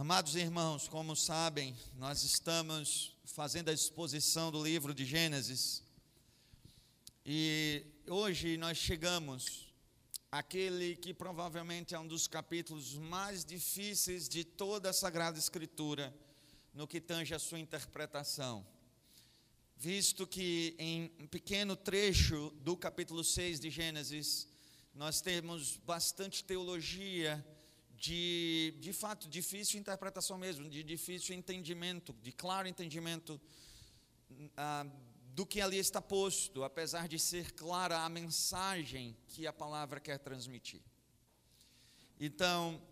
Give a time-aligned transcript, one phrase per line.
[0.00, 5.82] Amados irmãos, como sabem, nós estamos fazendo a exposição do livro de Gênesis.
[7.22, 9.70] E hoje nós chegamos
[10.32, 16.16] àquele que provavelmente é um dos capítulos mais difíceis de toda a Sagrada Escritura,
[16.72, 18.66] no que tange a sua interpretação.
[19.76, 24.48] Visto que em um pequeno trecho do capítulo 6 de Gênesis,
[24.94, 27.44] nós temos bastante teologia
[28.00, 33.38] de, de fato, difícil interpretação mesmo, de difícil entendimento, de claro entendimento
[34.56, 34.86] ah,
[35.34, 40.18] do que ali está posto, apesar de ser clara a mensagem que a palavra quer
[40.18, 40.80] transmitir.
[42.18, 42.82] Então,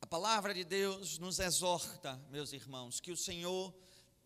[0.00, 3.72] a palavra de Deus nos exorta, meus irmãos, que o Senhor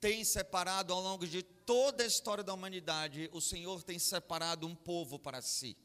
[0.00, 4.74] tem separado ao longo de toda a história da humanidade, o Senhor tem separado um
[4.74, 5.76] povo para si.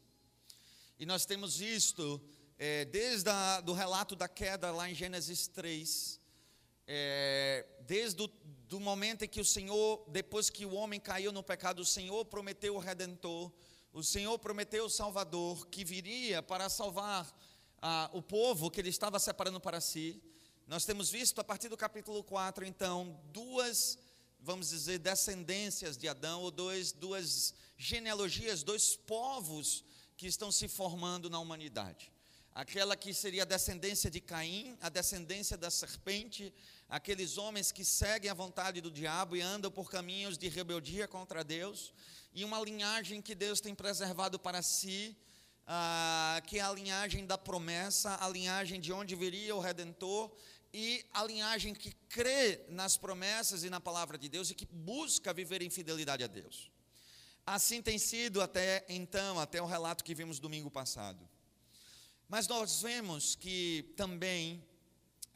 [0.97, 2.21] E nós temos visto
[2.58, 3.30] é, desde
[3.68, 6.20] o relato da queda lá em Gênesis 3,
[6.88, 8.28] é, desde o
[8.68, 12.25] do momento em que o Senhor, depois que o homem caiu no pecado, o Senhor
[12.25, 13.52] prometeu o Redentor,
[13.94, 17.31] o Senhor prometeu o Salvador, que viria para salvar
[17.80, 20.22] ah, o povo que ele estava separando para si.
[20.67, 24.00] Nós temos visto a partir do capítulo 4, então, duas,
[24.40, 29.86] vamos dizer, descendências de Adão, ou dois, duas genealogias, dois povos
[30.17, 32.14] que estão se formando na humanidade
[32.56, 36.53] aquela que seria a descendência de Caim, a descendência da serpente,
[36.88, 41.44] aqueles homens que seguem a vontade do diabo e andam por caminhos de rebeldia contra
[41.44, 41.94] Deus,
[42.34, 45.17] e uma linhagem que Deus tem preservado para si,
[45.67, 50.31] ah, que é a linhagem da promessa, a linhagem de onde viria o Redentor,
[50.73, 55.34] e a linhagem que crê nas promessas e na palavra de Deus e que busca
[55.34, 56.72] viver em fidelidade a Deus.
[57.45, 61.30] Assim tem sido até então, até o relato que vimos domingo passado.
[62.28, 64.64] Mas nós vemos que também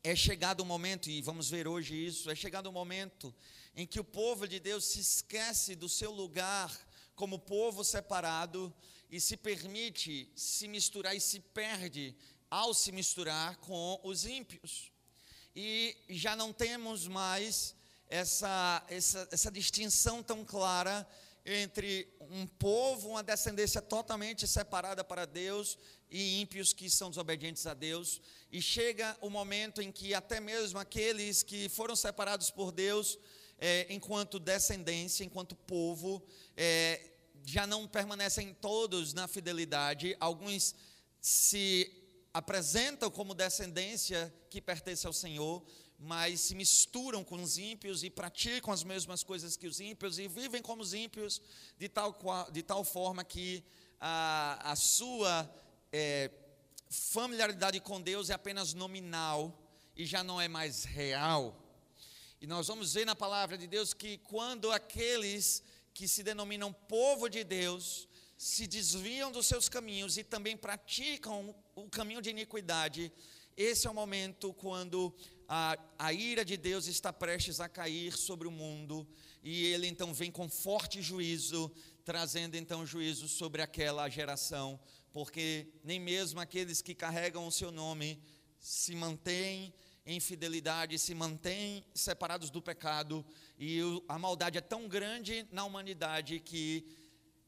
[0.04, 3.34] é chegado o momento, e vamos ver hoje isso, é chegado o momento
[3.76, 6.76] em que o povo de Deus se esquece do seu lugar
[7.16, 8.74] como povo separado
[9.08, 12.16] e se permite se misturar e se perde
[12.50, 14.92] ao se misturar com os ímpios.
[15.56, 17.76] E já não temos mais
[18.08, 21.08] essa, essa, essa distinção tão clara
[21.52, 25.80] entre um povo, uma descendência totalmente separada para Deus
[26.12, 28.22] e ímpios que são desobedientes a Deus,
[28.52, 33.18] e chega o momento em que até mesmo aqueles que foram separados por Deus,
[33.58, 36.24] é, enquanto descendência, enquanto povo,
[36.56, 37.12] é,
[37.44, 40.76] já não permanecem todos na fidelidade, alguns
[41.20, 41.92] se
[42.32, 45.66] apresentam como descendência que pertence ao Senhor,
[46.00, 50.30] mas se misturam com os ímpios e praticam as mesmas coisas que os ímpios e
[50.30, 51.42] vivem como os ímpios,
[51.78, 52.18] de tal,
[52.52, 53.62] de tal forma que
[54.00, 55.54] a, a sua
[55.92, 56.32] é,
[56.90, 59.62] familiaridade com Deus é apenas nominal
[59.94, 61.66] e já não é mais real.
[62.40, 65.62] E nós vamos ver na palavra de Deus que quando aqueles
[65.94, 71.90] que se denominam povo de Deus se desviam dos seus caminhos e também praticam o
[71.90, 73.12] caminho de iniquidade,
[73.58, 75.14] esse é o momento quando
[75.50, 79.06] a, a ira de Deus está prestes a cair sobre o mundo
[79.44, 81.70] e ele então vem com forte juízo,
[82.06, 84.80] trazendo então juízo sobre aquela geração
[85.12, 88.22] porque nem mesmo aqueles que carregam o seu nome
[88.60, 89.74] se mantêm
[90.06, 93.26] em fidelidade, se mantêm separados do pecado,
[93.58, 96.86] e a maldade é tão grande na humanidade que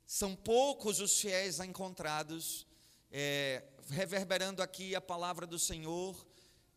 [0.06, 2.68] são poucos os fiéis encontrados,
[3.12, 6.28] é, reverberando aqui a palavra do Senhor.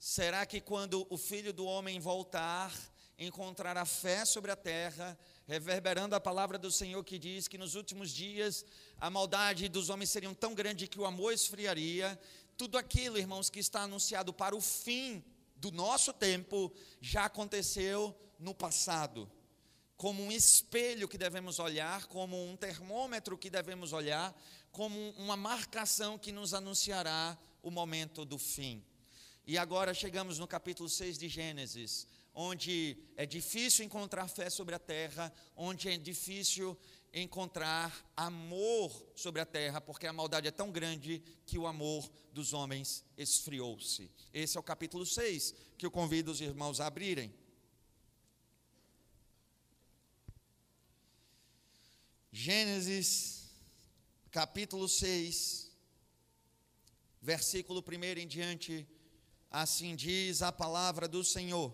[0.06, 2.70] Será que quando o filho do homem voltar,
[3.18, 8.10] encontrará fé sobre a terra, reverberando a palavra do Senhor que diz que nos últimos
[8.10, 8.66] dias
[9.00, 12.20] a maldade dos homens seria tão grande que o amor esfriaria.
[12.54, 15.24] Tudo aquilo, irmãos, que está anunciado para o fim
[15.56, 19.26] do nosso tempo já aconteceu no passado.
[19.96, 24.38] Como um espelho que devemos olhar, como um termômetro que devemos olhar,
[24.70, 28.84] como uma marcação que nos anunciará o momento do fim.
[29.46, 34.78] E agora chegamos no capítulo 6 de Gênesis onde é difícil encontrar fé sobre a
[34.78, 36.76] terra, onde é difícil
[37.12, 42.52] encontrar amor sobre a terra, porque a maldade é tão grande que o amor dos
[42.52, 44.10] homens esfriou-se.
[44.32, 47.32] Esse é o capítulo 6, que eu convido os irmãos a abrirem.
[52.32, 53.48] Gênesis,
[54.32, 55.70] capítulo 6,
[57.22, 58.88] versículo 1 em diante,
[59.54, 61.72] assim diz a palavra do Senhor.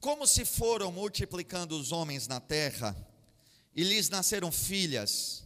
[0.00, 2.96] Como se foram multiplicando os homens na terra,
[3.76, 5.44] e lhes nasceram filhas,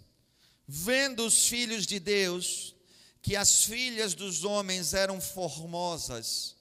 [0.66, 2.74] vendo os filhos de Deus
[3.20, 6.56] que as filhas dos homens eram formosas,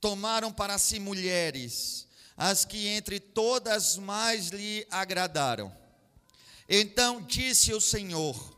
[0.00, 5.72] tomaram para si mulheres, as que entre todas mais lhe agradaram.
[6.68, 8.53] Então disse o Senhor: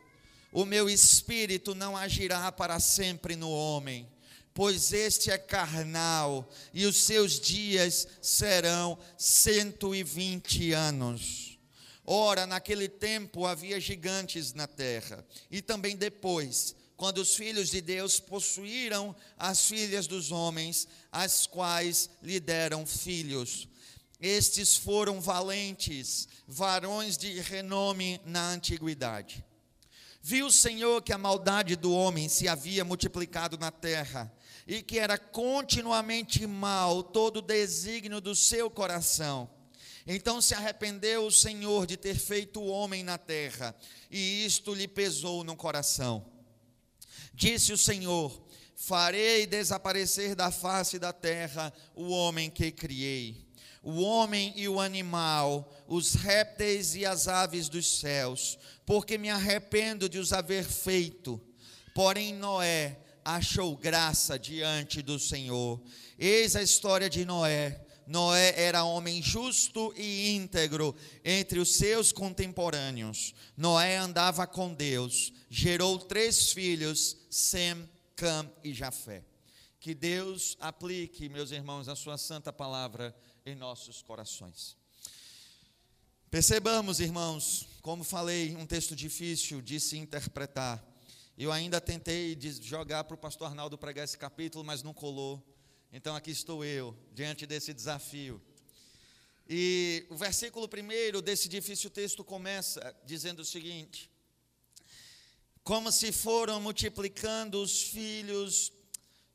[0.56, 4.08] O meu espírito não agirá para sempre no homem,
[4.54, 11.58] pois este é carnal, e os seus dias serão cento e vinte anos.
[12.06, 18.18] Ora, naquele tempo havia gigantes na terra, e também depois, quando os filhos de Deus
[18.18, 23.68] possuíram as filhas dos homens, as quais lhe deram filhos.
[24.18, 29.44] Estes foram valentes, varões de renome na antiguidade.
[30.28, 34.28] Viu o Senhor que a maldade do homem se havia multiplicado na terra,
[34.66, 39.48] e que era continuamente mal todo o desígnio do seu coração.
[40.04, 43.72] Então se arrependeu o Senhor de ter feito o homem na terra,
[44.10, 46.26] e isto lhe pesou no coração.
[47.32, 53.45] Disse o Senhor: Farei desaparecer da face da terra o homem que criei
[53.86, 60.08] o homem e o animal, os répteis e as aves dos céus, porque me arrependo
[60.08, 61.40] de os haver feito.
[61.94, 65.80] Porém, Noé achou graça diante do Senhor.
[66.18, 67.80] Eis a história de Noé.
[68.08, 70.92] Noé era homem justo e íntegro
[71.24, 73.36] entre os seus contemporâneos.
[73.56, 79.22] Noé andava com Deus, gerou três filhos, Sem, Cam e Jafé.
[79.78, 83.14] Que Deus aplique, meus irmãos, a sua santa palavra
[83.46, 84.76] em nossos corações.
[86.28, 90.84] Percebamos, irmãos, como falei, um texto difícil de se interpretar.
[91.38, 95.40] Eu ainda tentei jogar para o pastor Arnaldo pregar esse capítulo, mas não colou.
[95.92, 98.42] Então aqui estou eu, diante desse desafio.
[99.48, 104.10] E o versículo primeiro desse difícil texto começa dizendo o seguinte:
[105.62, 108.72] Como se foram multiplicando os filhos,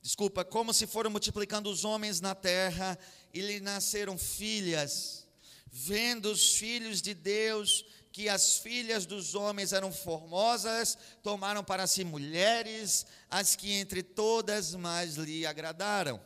[0.02, 2.98] desculpa, como se foram multiplicando os homens na terra
[3.34, 5.28] e lhe nasceram filhas,
[5.72, 12.04] vendo os filhos de Deus que as filhas dos homens eram formosas, tomaram para si
[12.04, 16.22] mulheres, as que entre todas mais lhe agradaram.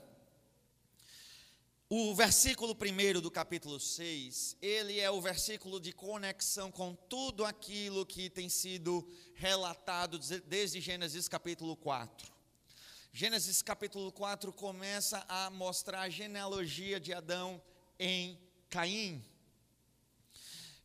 [1.87, 8.07] O versículo 1 do capítulo 6, ele é o versículo de conexão com tudo aquilo
[8.07, 10.17] que tem sido relatado
[10.47, 12.34] desde Gênesis capítulo 4.
[13.17, 17.61] Gênesis capítulo 4 começa a mostrar a genealogia de Adão
[17.97, 18.37] em
[18.69, 19.23] Caim.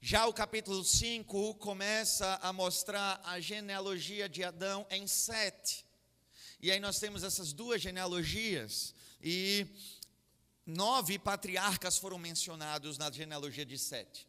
[0.01, 5.85] Já o capítulo 5 começa a mostrar a genealogia de Adão em Sete.
[6.61, 8.95] E aí nós temos essas duas genealogias.
[9.21, 9.67] E
[10.65, 14.29] nove patriarcas foram mencionados na genealogia de Sete.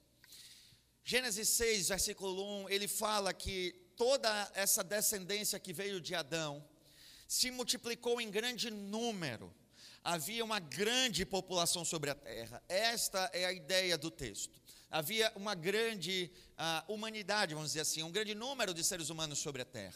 [1.04, 6.68] Gênesis 6, versículo 1, ele fala que toda essa descendência que veio de Adão
[7.32, 9.56] se multiplicou em grande número.
[10.04, 12.62] Havia uma grande população sobre a terra.
[12.68, 14.60] Esta é a ideia do texto.
[14.90, 19.62] Havia uma grande uh, humanidade, vamos dizer assim, um grande número de seres humanos sobre
[19.62, 19.96] a terra.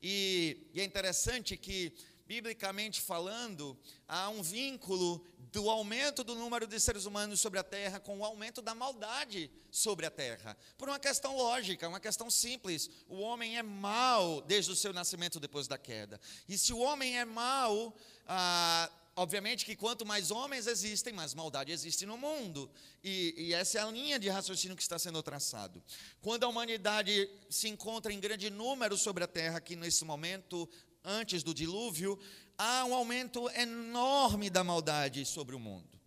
[0.00, 1.92] E, e é interessante que,
[2.24, 3.76] biblicamente falando,
[4.06, 8.24] há um vínculo do aumento do número de seres humanos sobre a terra com o
[8.24, 10.56] aumento da maldade sobre a terra.
[10.78, 12.88] Por uma questão lógica, uma questão simples.
[13.08, 16.20] O homem é mau desde o seu nascimento depois da queda.
[16.48, 17.94] E se o homem é mau,
[18.26, 22.70] ah, obviamente que quanto mais homens existem, mais maldade existe no mundo.
[23.02, 25.82] E, e, essa é a linha de raciocínio que está sendo traçado.
[26.20, 30.68] Quando a humanidade se encontra em grande número sobre a terra, aqui nesse momento,
[31.04, 32.18] antes do dilúvio,
[32.62, 35.98] há um aumento enorme da maldade sobre o mundo.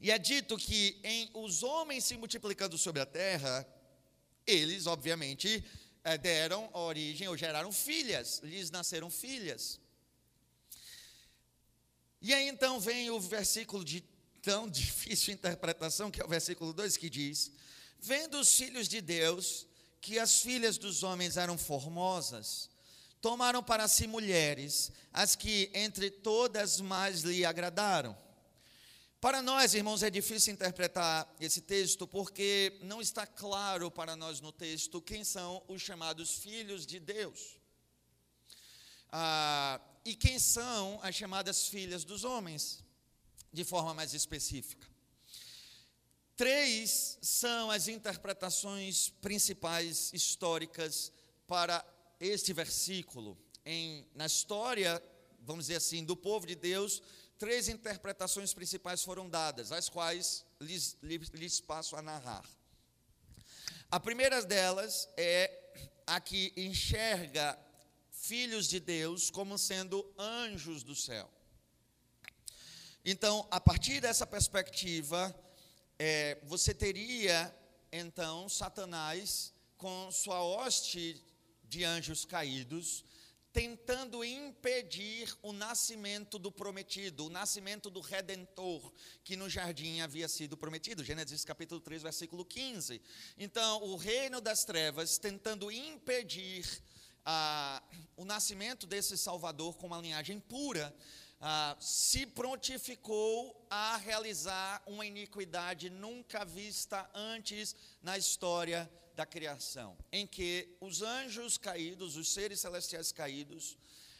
[0.00, 3.66] E é dito que em os homens se multiplicando sobre a terra,
[4.46, 5.62] eles, obviamente,
[6.02, 9.78] eh, deram origem ou geraram filhas, lhes nasceram filhas.
[12.22, 14.02] E aí então vem o versículo de
[14.40, 17.52] tão difícil interpretação, que é o versículo 2 que diz:
[18.00, 19.66] Vendo os filhos de Deus
[20.00, 22.70] que as filhas dos homens eram formosas,
[23.26, 28.16] tomaram para si mulheres, as que entre todas mais lhe agradaram.
[29.20, 34.52] Para nós, irmãos, é difícil interpretar esse texto porque não está claro para nós no
[34.52, 37.58] texto quem são os chamados filhos de Deus.
[39.10, 42.78] Ah, e quem são as chamadas filhas dos homens,
[43.52, 44.86] de forma mais específica.
[46.36, 51.10] Três são as interpretações principais históricas
[51.48, 51.84] para
[52.20, 55.02] este versículo, em, na história,
[55.40, 57.02] vamos dizer assim, do povo de Deus,
[57.38, 62.44] três interpretações principais foram dadas, as quais lhes, lhes, passo a narrar.
[63.90, 65.52] A primeira delas é
[66.06, 67.58] a que enxerga
[68.10, 71.30] filhos de Deus como sendo anjos do céu.
[73.04, 75.34] Então, a partir dessa perspectiva,
[75.98, 77.54] é, você teria
[77.92, 81.22] então Satanás com sua hoste
[81.76, 83.04] de anjos caídos,
[83.52, 88.90] tentando impedir o nascimento do prometido, o nascimento do redentor,
[89.22, 91.04] que no jardim havia sido prometido.
[91.04, 93.02] Gênesis capítulo 3, versículo 15.
[93.36, 96.66] Então, o reino das trevas tentando impedir
[97.26, 97.82] ah,
[98.16, 100.96] o nascimento desse Salvador com uma linhagem pura,
[101.42, 110.26] ah, se prontificou a realizar uma iniquidade nunca vista antes na história da criação, em
[110.26, 113.78] que os anjos caídos, os seres celestiais caídos,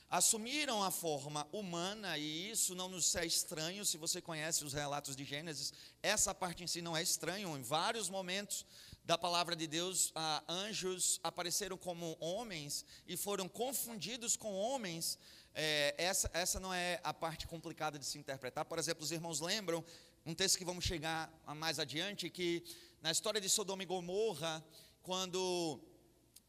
[0.09, 5.15] assumiram a forma humana, e isso não nos é estranho, se você conhece os relatos
[5.15, 5.73] de Gênesis,
[6.03, 8.65] essa parte em si não é estranho, em vários momentos
[9.05, 15.19] da palavra de Deus, ah, anjos apareceram como homens e foram confundidos com homens
[15.59, 18.67] é, essa, essa não é a parte complicada de se interpretar.
[18.67, 19.83] Por exemplo, os irmãos lembram
[20.27, 22.63] um texto que vamos chegar mais adiante, que
[23.01, 24.63] na história de Sodoma e Gomorra,
[25.07, 25.81] quando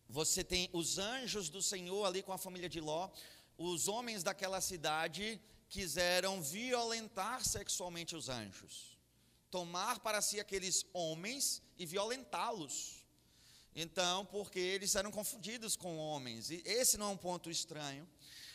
[0.10, 3.12] você tem os anjos do Senhor ali com a família de Ló,
[3.56, 8.98] os homens daquela cidade quiseram violentar sexualmente os anjos,
[9.52, 13.06] tomar para si aqueles homens e violentá-los.
[13.76, 18.10] Então, porque eles eram confundidos com homens, e esse não é um ponto estranho.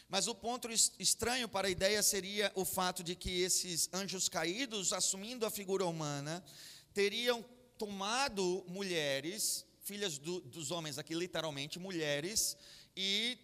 [0.08, 0.68] Mas o ponto
[0.98, 5.86] estranho para a ideia seria o fato de que esses anjos caídos, assumindo a figura
[5.86, 6.44] humana,
[6.92, 7.44] teriam
[7.78, 12.56] tomado mulheres, filhas do, dos homens aqui, literalmente, mulheres,
[12.96, 13.38] e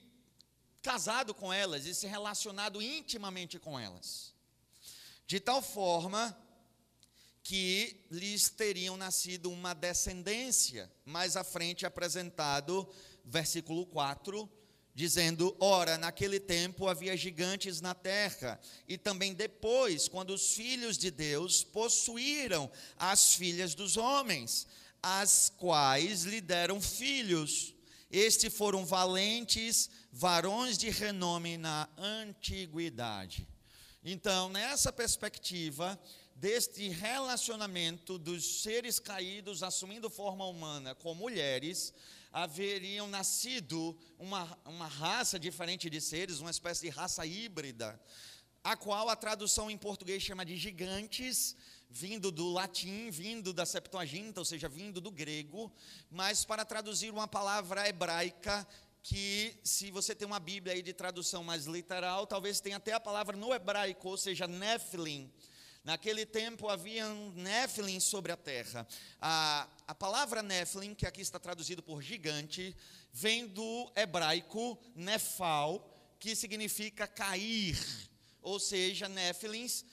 [0.82, 4.32] casado com elas e se relacionado intimamente com elas.
[5.26, 6.36] De tal forma
[7.42, 12.88] que lhes teriam nascido uma descendência, mais à frente apresentado,
[13.24, 14.48] versículo 4,
[14.94, 21.10] dizendo: Ora, naquele tempo havia gigantes na terra, e também depois, quando os filhos de
[21.10, 24.66] Deus possuíram as filhas dos homens,
[25.02, 27.74] as quais lhe deram filhos.
[28.10, 33.46] Estes foram valentes varões de renome na antiguidade.
[34.02, 36.00] Então, nessa perspectiva,
[36.34, 41.92] deste relacionamento dos seres caídos assumindo forma humana com mulheres,
[42.32, 48.00] haveriam nascido uma, uma raça diferente de seres, uma espécie de raça híbrida,
[48.62, 51.56] a qual a tradução em português chama de gigantes,
[51.90, 55.72] vindo do latim, vindo da Septuaginta, ou seja, vindo do grego,
[56.10, 58.66] mas para traduzir uma palavra hebraica
[59.02, 63.00] que, se você tem uma Bíblia aí de tradução mais literal, talvez tenha até a
[63.00, 65.30] palavra no hebraico, ou seja, Nephilim,
[65.84, 68.86] Naquele tempo havia um Nephilim sobre a terra.
[69.18, 72.76] A, a palavra Nephilim, que aqui está traduzido por gigante,
[73.10, 77.78] vem do hebraico Nefal, que significa cair.
[78.42, 79.84] Ou seja, Néfilins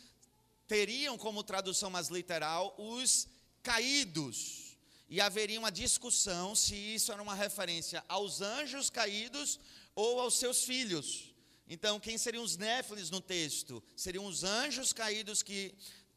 [0.67, 3.27] teriam como tradução mais literal os
[3.61, 4.77] caídos.
[5.07, 9.59] E haveria uma discussão se isso era uma referência aos anjos caídos
[9.93, 11.33] ou aos seus filhos.
[11.67, 13.83] Então, quem seriam os néfilis no texto?
[13.95, 15.73] Seriam os anjos caídos que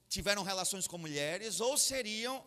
[0.09, 2.45] tiveram relações com mulheres, ou seriam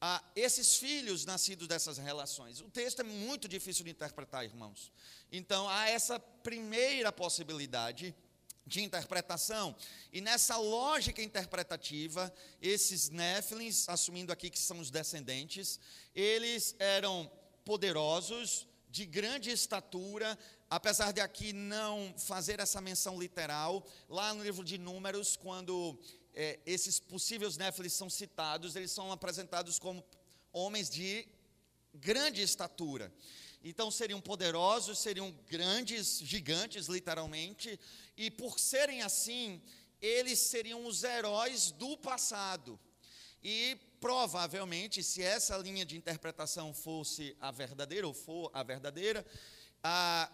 [0.00, 2.60] ah, esses filhos nascidos dessas relações?
[2.60, 4.90] O texto é muito difícil de interpretar, irmãos.
[5.30, 8.14] Então, há essa primeira possibilidade
[8.70, 9.74] de interpretação.
[10.12, 15.78] E nessa lógica interpretativa, esses néfilins, assumindo aqui que são os descendentes,
[16.14, 17.30] eles eram
[17.64, 20.36] poderosos, de grande estatura,
[20.68, 25.96] apesar de aqui não fazer essa menção literal, lá no livro de Números, quando
[26.34, 30.04] é, esses possíveis néfilis são citados, eles são apresentados como
[30.52, 31.26] homens de
[31.94, 33.12] grande estatura.
[33.62, 37.78] Então seriam poderosos, seriam grandes, gigantes, literalmente,
[38.20, 39.62] e por serem assim,
[39.98, 42.78] eles seriam os heróis do passado.
[43.42, 49.24] E provavelmente, se essa linha de interpretação fosse a verdadeira, ou for a verdadeira,
[49.82, 50.30] a,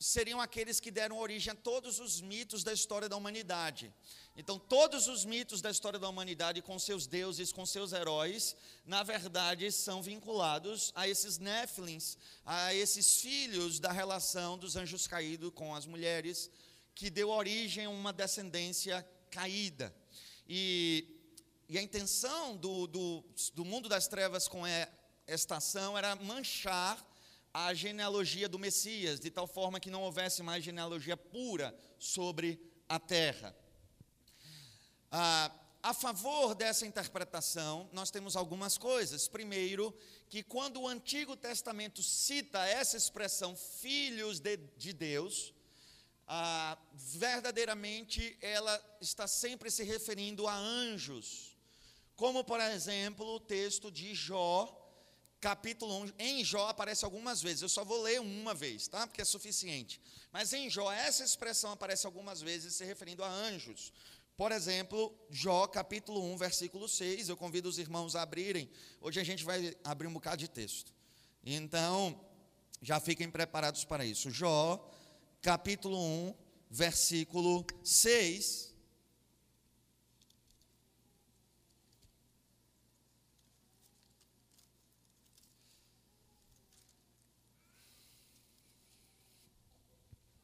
[0.00, 3.94] seriam aqueles que deram origem a todos os mitos da história da humanidade.
[4.36, 9.04] Então, todos os mitos da história da humanidade, com seus deuses, com seus heróis, na
[9.04, 15.72] verdade, são vinculados a esses Néfilins, a esses filhos da relação dos anjos caídos com
[15.72, 16.50] as mulheres,
[16.98, 19.94] que deu origem a uma descendência caída.
[20.48, 21.06] E,
[21.68, 23.24] e a intenção do, do,
[23.54, 24.64] do mundo das trevas com
[25.24, 26.98] esta ação era manchar
[27.54, 32.98] a genealogia do Messias, de tal forma que não houvesse mais genealogia pura sobre a
[32.98, 33.54] terra.
[35.08, 39.28] Ah, a favor dessa interpretação, nós temos algumas coisas.
[39.28, 39.96] Primeiro,
[40.28, 45.54] que quando o Antigo Testamento cita essa expressão filhos de, de Deus,
[46.28, 51.56] ah, verdadeiramente ela está sempre se referindo a anjos.
[52.14, 54.74] Como, por exemplo, o texto de Jó,
[55.40, 56.12] capítulo 1.
[56.18, 59.06] Em Jó aparece algumas vezes, eu só vou ler uma vez, tá?
[59.06, 60.02] Porque é suficiente.
[60.30, 63.90] Mas em Jó, essa expressão aparece algumas vezes se referindo a anjos.
[64.36, 67.30] Por exemplo, Jó, capítulo 1, versículo 6.
[67.30, 68.70] Eu convido os irmãos a abrirem.
[69.00, 70.92] Hoje a gente vai abrir um bocado de texto.
[71.42, 72.20] Então,
[72.82, 74.30] já fiquem preparados para isso.
[74.30, 74.88] Jó,
[75.40, 76.34] capítulo 1,
[76.70, 78.68] versículo 6.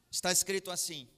[0.09, 1.09] Está escrito assim: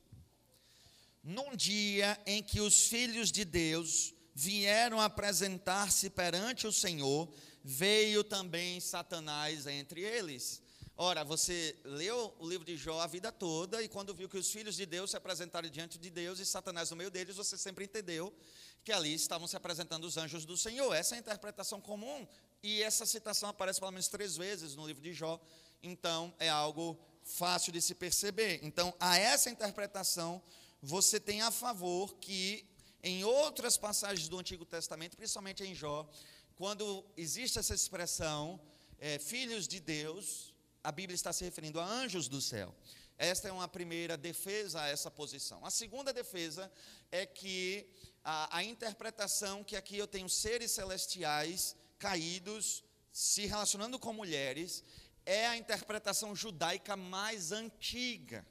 [1.23, 7.31] Num dia em que os filhos de Deus vieram apresentar-se perante o Senhor,
[7.63, 10.61] veio também Satanás entre eles.
[10.99, 14.49] Ora, você leu o livro de Jó a vida toda e quando viu que os
[14.49, 17.85] filhos de Deus se apresentaram diante de Deus e Satanás no meio deles, você sempre
[17.85, 18.33] entendeu
[18.83, 20.91] que ali estavam se apresentando os anjos do Senhor.
[20.95, 22.27] Essa é a interpretação comum
[22.63, 25.39] e essa citação aparece pelo menos três vezes no livro de Jó.
[25.83, 28.59] Então, é algo fácil de se perceber.
[28.63, 30.41] Então, a essa interpretação,
[30.81, 32.67] você tem a favor que
[33.03, 36.09] em outras passagens do Antigo Testamento, principalmente em Jó,
[36.55, 38.59] quando existe essa expressão,
[38.97, 40.56] é, filhos de Deus,
[40.87, 42.73] a Bíblia está se referindo a anjos do céu.
[43.17, 45.65] Esta é uma primeira defesa a essa posição.
[45.65, 46.71] A segunda defesa
[47.11, 47.89] é que
[48.23, 54.81] a, a interpretação que aqui eu tenho seres celestiais caídos se relacionando com mulheres
[55.25, 58.47] é a interpretação judaica mais antiga.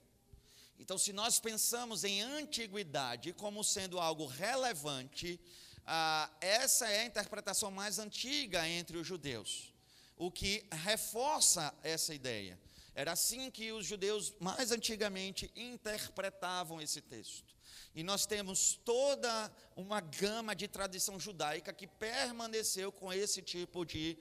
[0.78, 5.40] Então, se nós pensamos em antiguidade como sendo algo relevante,
[5.86, 9.72] ah, essa é a interpretação mais antiga entre os judeus,
[10.16, 12.58] o que reforça essa ideia.
[12.94, 17.54] Era assim que os judeus mais antigamente interpretavam esse texto.
[17.94, 24.18] E nós temos toda uma gama de tradição judaica que permaneceu com esse tipo de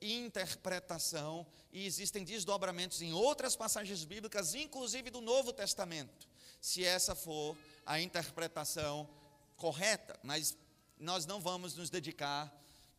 [0.00, 6.28] interpretação e existem desdobramentos em outras passagens bíblicas, inclusive do Novo Testamento,
[6.60, 9.08] se essa for a interpretação
[9.56, 10.56] correta, mas
[10.98, 12.52] nós não vamos nos dedicar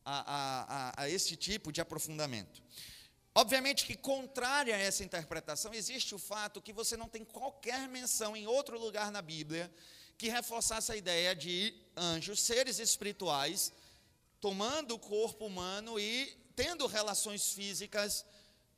[0.06, 2.62] a, a, a, a esse tipo de aprofundamento.
[3.36, 8.38] Obviamente que, contrária a essa interpretação, existe o fato que você não tem qualquer menção
[8.38, 9.72] em outro lugar na Bíblia
[10.18, 13.74] que reforçasse a ideia de anjos, seres espirituais,
[14.40, 18.24] tomando o corpo humano e tendo relações físicas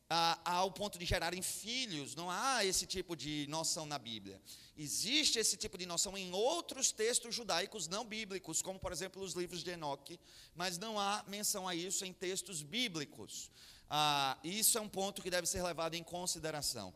[0.10, 2.16] ao ponto de gerarem filhos.
[2.16, 4.42] Não há esse tipo de noção na Bíblia.
[4.78, 9.34] Existe esse tipo de noção em outros textos judaicos não bíblicos, como por exemplo os
[9.34, 10.20] livros de Enoque,
[10.54, 13.50] mas não há menção a isso em textos bíblicos.
[13.90, 16.94] Ah, isso é um ponto que deve ser levado em consideração.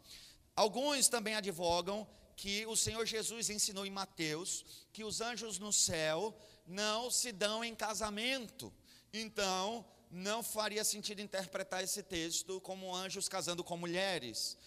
[0.56, 6.38] Alguns também advogam que o Senhor Jesus ensinou em Mateus que os anjos no céu
[6.66, 8.74] não se dão em casamento.
[9.14, 14.58] Então, não faria sentido interpretar esse texto como anjos casando com mulheres.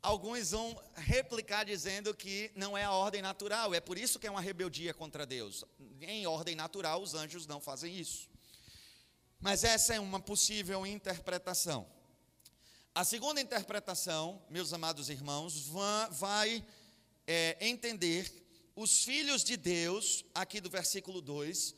[0.00, 4.30] Alguns vão replicar dizendo que não é a ordem natural, é por isso que é
[4.30, 5.64] uma rebeldia contra Deus.
[6.00, 8.28] Em ordem natural, os anjos não fazem isso.
[9.40, 11.86] Mas essa é uma possível interpretação.
[12.94, 15.66] A segunda interpretação, meus amados irmãos,
[16.10, 16.64] vai
[17.26, 18.30] é, entender
[18.76, 21.74] os filhos de Deus, aqui do versículo 2,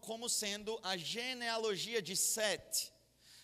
[0.00, 2.92] como sendo a genealogia de Sete.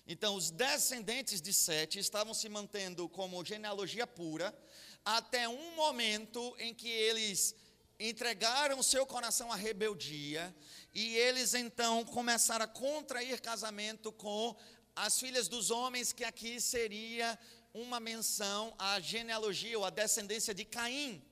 [0.07, 4.57] Então, os descendentes de Sete estavam se mantendo como genealogia pura,
[5.05, 7.55] até um momento em que eles
[7.99, 10.55] entregaram seu coração à rebeldia,
[10.95, 14.57] e eles então começaram a contrair casamento com
[14.95, 17.39] as filhas dos homens, que aqui seria
[17.75, 21.23] uma menção à genealogia ou à descendência de Caim.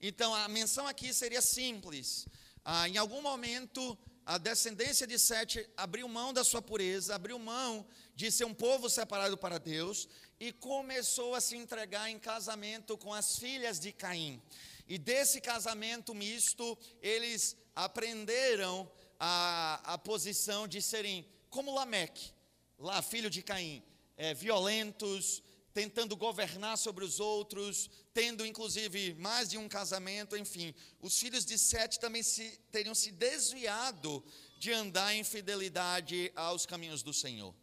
[0.00, 2.26] Então, a menção aqui seria simples:
[2.70, 7.86] ah, em algum momento, a descendência de Sete abriu mão da sua pureza, abriu mão
[8.14, 10.06] de ser um povo separado para Deus
[10.38, 14.42] e começou a se entregar em casamento com as filhas de Caim.
[14.86, 18.86] E desse casamento misto, eles aprenderam
[19.18, 22.34] a, a posição de serem como Lameque,
[22.78, 23.82] lá filho de Caim,
[24.14, 25.42] é, violentos,
[25.78, 30.74] tentando governar sobre os outros, tendo inclusive mais de um casamento, enfim.
[31.00, 34.24] Os filhos de Sete também se, teriam se desviado
[34.58, 37.54] de andar em fidelidade aos caminhos do Senhor.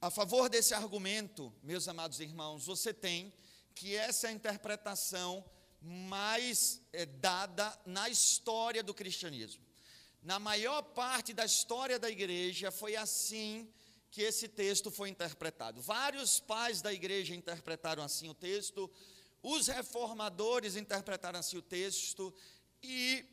[0.00, 3.32] A favor desse argumento, meus amados irmãos, você tem
[3.72, 5.44] que essa é a interpretação
[5.80, 9.64] mais é, dada na história do cristianismo.
[10.20, 13.72] Na maior parte da história da igreja foi assim
[14.16, 15.82] que esse texto foi interpretado.
[15.82, 18.90] Vários pais da igreja interpretaram assim o texto.
[19.42, 22.32] Os reformadores interpretaram assim o texto
[22.82, 23.26] e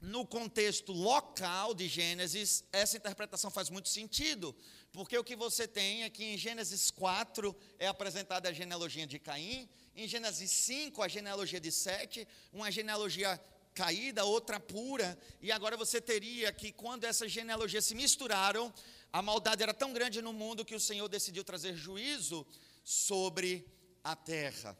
[0.00, 4.54] no contexto local de Gênesis, essa interpretação faz muito sentido,
[4.92, 9.18] porque o que você tem é que em Gênesis 4 é apresentada a genealogia de
[9.18, 13.40] Caim, em Gênesis 5 a genealogia de Sete, uma genealogia
[13.74, 18.72] caída, outra pura, e agora você teria que quando essas genealogias se misturaram,
[19.14, 22.44] a maldade era tão grande no mundo que o Senhor decidiu trazer juízo
[22.82, 23.64] sobre
[24.02, 24.76] a terra.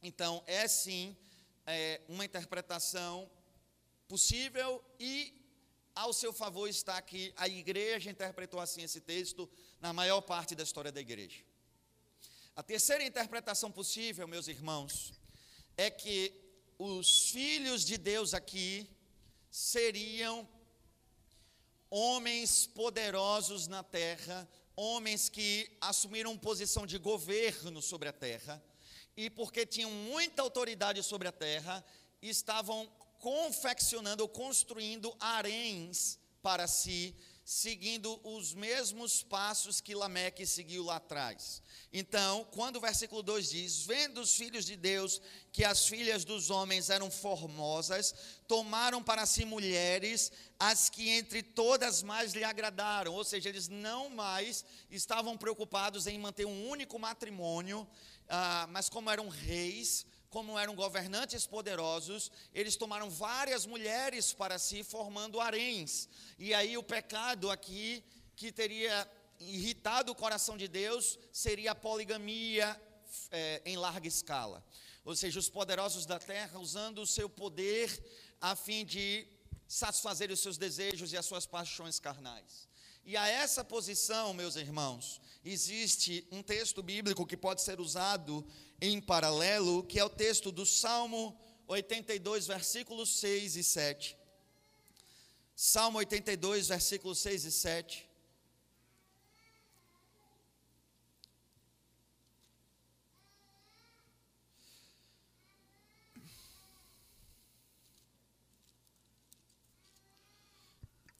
[0.00, 1.16] Então, é sim
[1.66, 3.28] é, uma interpretação
[4.06, 5.34] possível e
[5.92, 10.62] ao seu favor está que a igreja interpretou assim esse texto na maior parte da
[10.62, 11.42] história da igreja.
[12.54, 15.12] A terceira interpretação possível, meus irmãos,
[15.76, 16.32] é que
[16.78, 18.88] os filhos de Deus aqui
[19.50, 20.48] seriam
[21.90, 28.62] homens poderosos na terra, homens que assumiram posição de governo sobre a terra,
[29.16, 31.84] e porque tinham muita autoridade sobre a terra,
[32.20, 40.96] estavam confeccionando ou construindo haréns para si, seguindo os mesmos passos que Lameque seguiu lá
[40.96, 41.62] atrás.
[41.92, 45.20] Então, quando o versículo 2 diz: Vendo os filhos de Deus
[45.52, 48.14] que as filhas dos homens eram formosas,
[48.48, 53.12] tomaram para si mulheres, as que entre todas mais lhe agradaram.
[53.12, 57.86] Ou seja, eles não mais estavam preocupados em manter um único matrimônio,
[58.28, 64.82] ah, mas como eram reis, como eram governantes poderosos, eles tomaram várias mulheres para si,
[64.82, 66.08] formando haréns.
[66.36, 68.02] E aí o pecado aqui,
[68.34, 72.68] que teria irritado o coração de Deus, seria a poligamia
[73.30, 74.58] é, em larga escala.
[75.04, 77.88] Ou seja, os poderosos da terra usando o seu poder
[78.40, 79.28] a fim de
[79.68, 82.68] satisfazer os seus desejos e as suas paixões carnais.
[83.06, 88.44] E a essa posição, meus irmãos, existe um texto bíblico que pode ser usado
[88.84, 94.16] em paralelo, que é o texto do Salmo 82, versículos 6 e 7.
[95.56, 98.10] Salmo 82, versículos 6 e 7.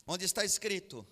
[0.07, 1.07] Onde está escrito: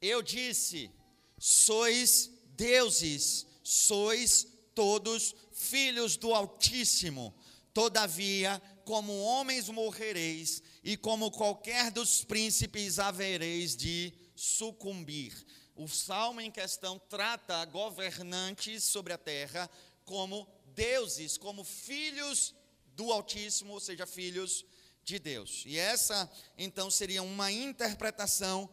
[0.00, 0.90] Eu disse,
[1.38, 7.34] sois deuses, sois todos filhos do Altíssimo.
[7.72, 15.32] Todavia, como homens morrereis, e como qualquer dos príncipes havereis de sucumbir.
[15.74, 19.70] O salmo em questão trata governantes sobre a terra
[20.04, 22.54] como deuses, como filhos
[22.94, 24.66] do Altíssimo, ou seja, filhos
[25.02, 25.64] de Deus.
[25.66, 28.68] E essa, então, seria uma interpretação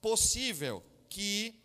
[0.00, 1.60] possível que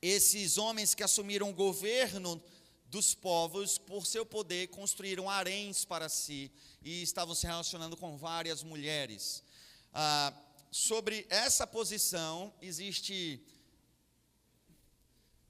[0.00, 2.42] esses homens que assumiram o governo
[2.88, 6.50] dos povos, por seu poder, construíram haréns para si
[6.82, 9.42] e estavam se relacionando com várias mulheres.
[9.92, 10.32] Ah,
[10.70, 13.42] sobre essa posição, existe,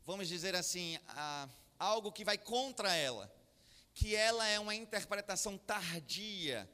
[0.04, 1.48] vamos dizer assim, ah,
[1.78, 3.32] algo que vai contra ela,
[3.94, 6.68] que ela é uma interpretação tardia.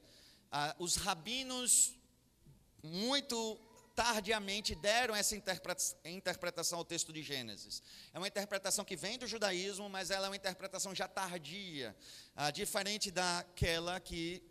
[0.50, 1.94] Ah, os rabinos,
[2.82, 3.58] muito
[3.94, 5.36] tardiamente deram essa
[6.04, 7.82] interpretação ao texto de Gênesis.
[8.12, 11.96] É uma interpretação que vem do judaísmo, mas ela é uma interpretação já tardia,
[12.34, 14.42] ah, diferente daquela que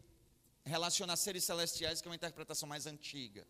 [0.65, 3.45] relaciona seres celestiais, que é uma interpretação mais antiga.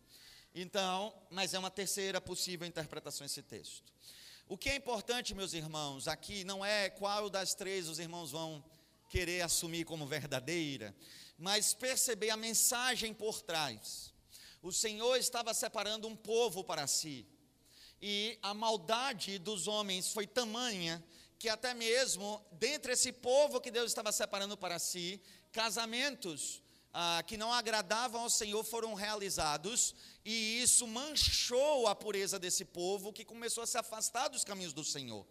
[0.54, 3.92] Então, mas é uma terceira possível interpretação esse texto.
[4.48, 8.64] O que é importante, meus irmãos, aqui não é qual das três os irmãos vão
[9.08, 10.94] querer assumir como verdadeira,
[11.38, 14.13] mas perceber a mensagem por trás
[14.64, 17.26] o Senhor estava separando um povo para si.
[18.00, 21.04] E a maldade dos homens foi tamanha
[21.38, 25.20] que até mesmo dentre esse povo que Deus estava separando para si,
[25.52, 26.62] casamentos
[26.94, 29.94] ah, que não agradavam ao Senhor foram realizados,
[30.24, 34.82] e isso manchou a pureza desse povo que começou a se afastar dos caminhos do
[34.82, 35.26] Senhor.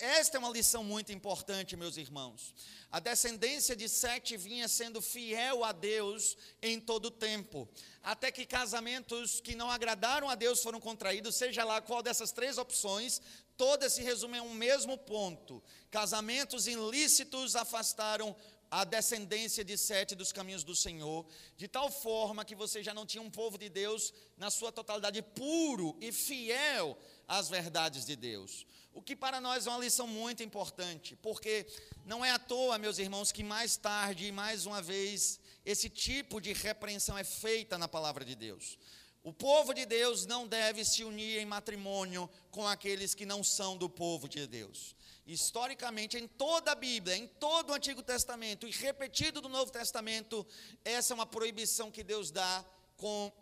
[0.00, 2.52] Esta é uma lição muito importante, meus irmãos.
[2.90, 7.68] A descendência de Sete vinha sendo fiel a Deus em todo o tempo,
[8.02, 12.58] até que casamentos que não agradaram a Deus foram contraídos, seja lá qual dessas três
[12.58, 13.20] opções,
[13.56, 18.34] todas se resumem a um mesmo ponto: casamentos ilícitos afastaram
[18.70, 21.26] a descendência de Sete dos caminhos do Senhor,
[21.56, 25.22] de tal forma que você já não tinha um povo de Deus na sua totalidade
[25.22, 26.98] puro e fiel
[27.28, 28.66] às verdades de Deus.
[28.92, 31.66] O que para nós é uma lição muito importante, porque
[32.06, 36.54] não é à toa, meus irmãos, que mais tarde, mais uma vez, esse tipo de
[36.54, 38.78] repreensão é feita na palavra de Deus.
[39.22, 43.76] O povo de Deus não deve se unir em matrimônio com aqueles que não são
[43.76, 44.95] do povo de Deus.
[45.26, 50.46] Historicamente, em toda a Bíblia, em todo o Antigo Testamento e repetido do Novo Testamento,
[50.84, 52.64] essa é uma proibição que Deus dá
[52.96, 53.32] com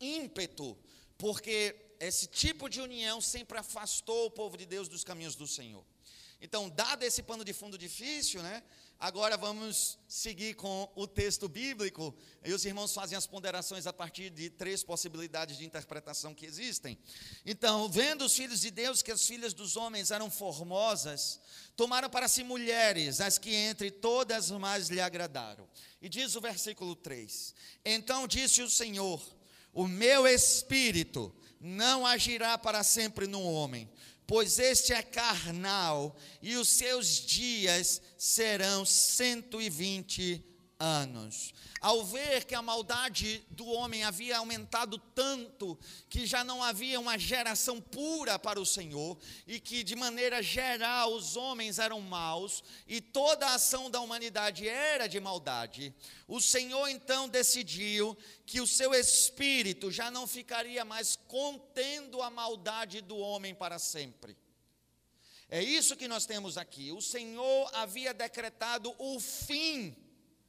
[0.00, 0.76] ímpeto,
[1.16, 5.84] porque esse tipo de união sempre afastou o povo de Deus dos caminhos do Senhor.
[6.44, 8.62] Então, dado esse pano de fundo difícil, né?
[9.00, 12.14] Agora vamos seguir com o texto bíblico.
[12.44, 16.98] E os irmãos fazem as ponderações a partir de três possibilidades de interpretação que existem.
[17.46, 21.40] Então, vendo os filhos de Deus que as filhas dos homens eram formosas,
[21.74, 25.66] tomaram para si mulheres, as que entre todas mais lhe agradaram.
[26.02, 29.34] E diz o versículo 3: Então disse o Senhor:
[29.72, 33.90] O meu espírito não agirá para sempre no homem
[34.26, 40.53] pois este é carnal, e os seus dias serão 120 anos
[41.80, 47.18] ao ver que a maldade do homem havia aumentado tanto que já não havia uma
[47.18, 53.00] geração pura para o Senhor e que de maneira geral os homens eram maus e
[53.00, 55.94] toda a ação da humanidade era de maldade,
[56.26, 58.16] o Senhor então decidiu
[58.46, 64.36] que o seu espírito já não ficaria mais contendo a maldade do homem para sempre.
[65.50, 66.90] É isso que nós temos aqui.
[66.92, 69.94] O Senhor havia decretado o fim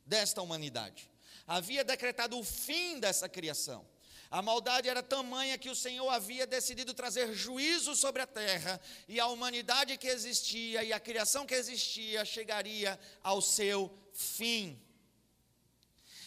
[0.06, 1.10] desta humanidade
[1.48, 3.86] havia decretado o fim dessa criação.
[4.32, 9.20] A maldade era tamanha que o Senhor havia decidido trazer juízo sobre a terra, e
[9.20, 14.82] a humanidade que existia e a criação que existia chegaria ao seu fim.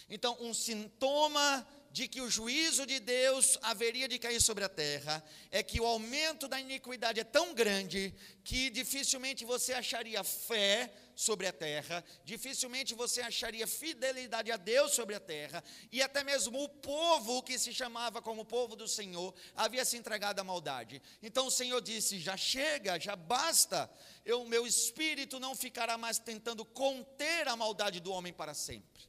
[0.08, 1.66] Então, um sintoma
[1.98, 5.84] de que o juízo de Deus haveria de cair sobre a terra é que o
[5.84, 12.94] aumento da iniquidade é tão grande que dificilmente você acharia fé sobre a terra, dificilmente
[12.94, 17.74] você acharia fidelidade a Deus sobre a terra, e até mesmo o povo que se
[17.74, 21.02] chamava como povo do Senhor havia se entregado à maldade.
[21.20, 23.90] Então o Senhor disse: já chega, já basta,
[24.24, 29.07] o meu espírito não ficará mais tentando conter a maldade do homem para sempre.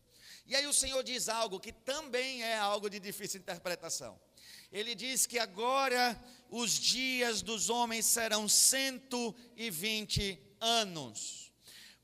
[0.49, 4.19] E aí o Senhor diz algo que também é algo de difícil interpretação.
[4.71, 11.53] Ele diz que agora os dias dos homens serão 120 anos.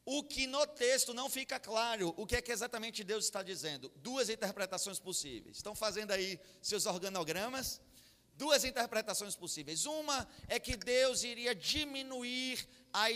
[0.06, 3.92] O que no texto não fica claro o que é que exatamente Deus está dizendo.
[3.96, 5.58] Duas interpretações possíveis.
[5.58, 7.82] Estão fazendo aí seus organogramas?
[8.38, 9.88] Duas interpretações possíveis.
[9.88, 12.68] Uma é que Deus iria diminuir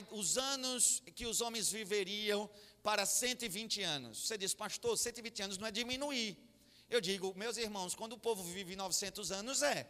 [0.10, 2.50] os anos que os homens viveriam
[2.84, 4.28] para 120 anos.
[4.28, 6.38] Você diz, pastor, 120 anos não é diminuir.
[6.90, 9.88] Eu digo, meus irmãos, quando o povo vive 900 anos, é.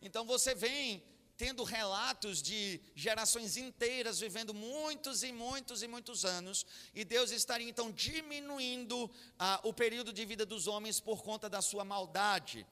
[0.00, 1.02] Então você vem
[1.36, 7.68] tendo relatos de gerações inteiras vivendo muitos e muitos e muitos anos, e Deus estaria
[7.68, 12.64] então diminuindo ah, o período de vida dos homens por conta da sua maldade.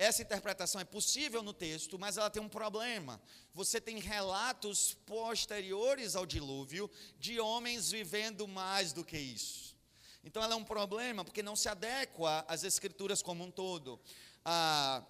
[0.00, 3.20] Essa interpretação é possível no texto, mas ela tem um problema.
[3.52, 9.76] Você tem relatos posteriores ao dilúvio de homens vivendo mais do que isso.
[10.24, 14.00] Então ela é um problema porque não se adequa às escrituras como um todo.
[14.42, 15.02] Ah,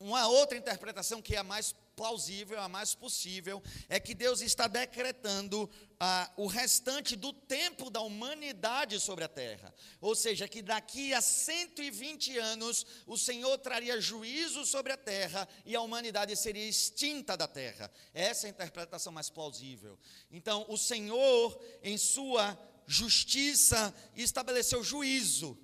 [0.00, 4.66] uma outra interpretação que é a mais plausível, a mais possível, é que Deus está
[4.66, 9.72] decretando ah, o restante do tempo da humanidade sobre a terra.
[10.00, 15.76] Ou seja, que daqui a 120 anos o Senhor traria juízo sobre a terra e
[15.76, 17.88] a humanidade seria extinta da terra.
[18.12, 19.96] Essa é a interpretação mais plausível.
[20.28, 25.56] Então, o Senhor, em sua justiça, estabeleceu juízo.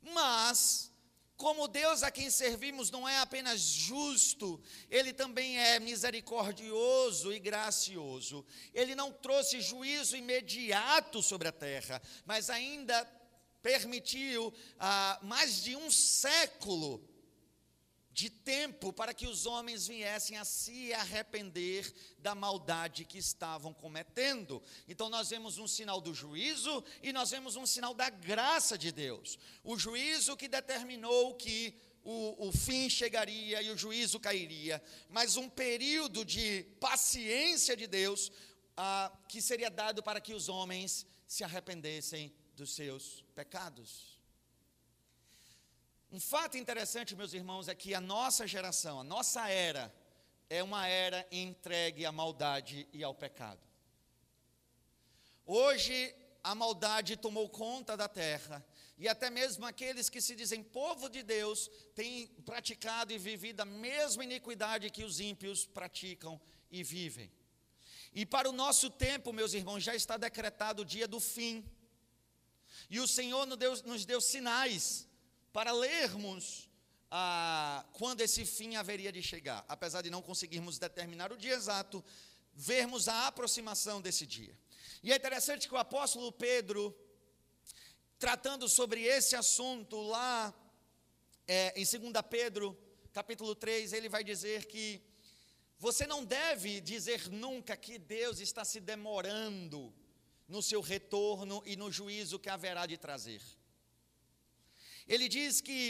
[0.00, 0.87] Mas
[1.38, 8.44] como Deus a quem servimos não é apenas justo, ele também é misericordioso e gracioso.
[8.74, 13.08] Ele não trouxe juízo imediato sobre a terra, mas ainda
[13.62, 17.08] permitiu ah, mais de um século
[18.18, 24.60] de tempo para que os homens viessem a se arrepender da maldade que estavam cometendo.
[24.88, 28.90] Então nós vemos um sinal do juízo e nós vemos um sinal da graça de
[28.90, 29.38] Deus.
[29.62, 35.48] O juízo que determinou que o, o fim chegaria e o juízo cairia, mas um
[35.48, 38.32] período de paciência de Deus
[38.76, 44.17] ah, que seria dado para que os homens se arrependessem dos seus pecados.
[46.10, 49.94] Um fato interessante, meus irmãos, é que a nossa geração, a nossa era,
[50.48, 53.60] é uma era entregue à maldade e ao pecado.
[55.44, 58.64] Hoje, a maldade tomou conta da terra,
[58.96, 63.66] e até mesmo aqueles que se dizem povo de Deus têm praticado e vivido a
[63.66, 66.40] mesma iniquidade que os ímpios praticam
[66.70, 67.30] e vivem.
[68.14, 71.62] E para o nosso tempo, meus irmãos, já está decretado o dia do fim.
[72.88, 75.07] E o Senhor nos deu, nos deu sinais
[75.58, 76.68] para lermos
[77.10, 82.04] ah, quando esse fim haveria de chegar, apesar de não conseguirmos determinar o dia exato,
[82.54, 84.56] vermos a aproximação desse dia.
[85.02, 86.96] E é interessante que o apóstolo Pedro,
[88.20, 90.54] tratando sobre esse assunto lá
[91.44, 92.78] é, em 2 Pedro,
[93.12, 95.02] capítulo 3, ele vai dizer que
[95.76, 99.92] você não deve dizer nunca que Deus está se demorando
[100.46, 103.42] no seu retorno e no juízo que haverá de trazer.
[105.08, 105.80] Ele diz que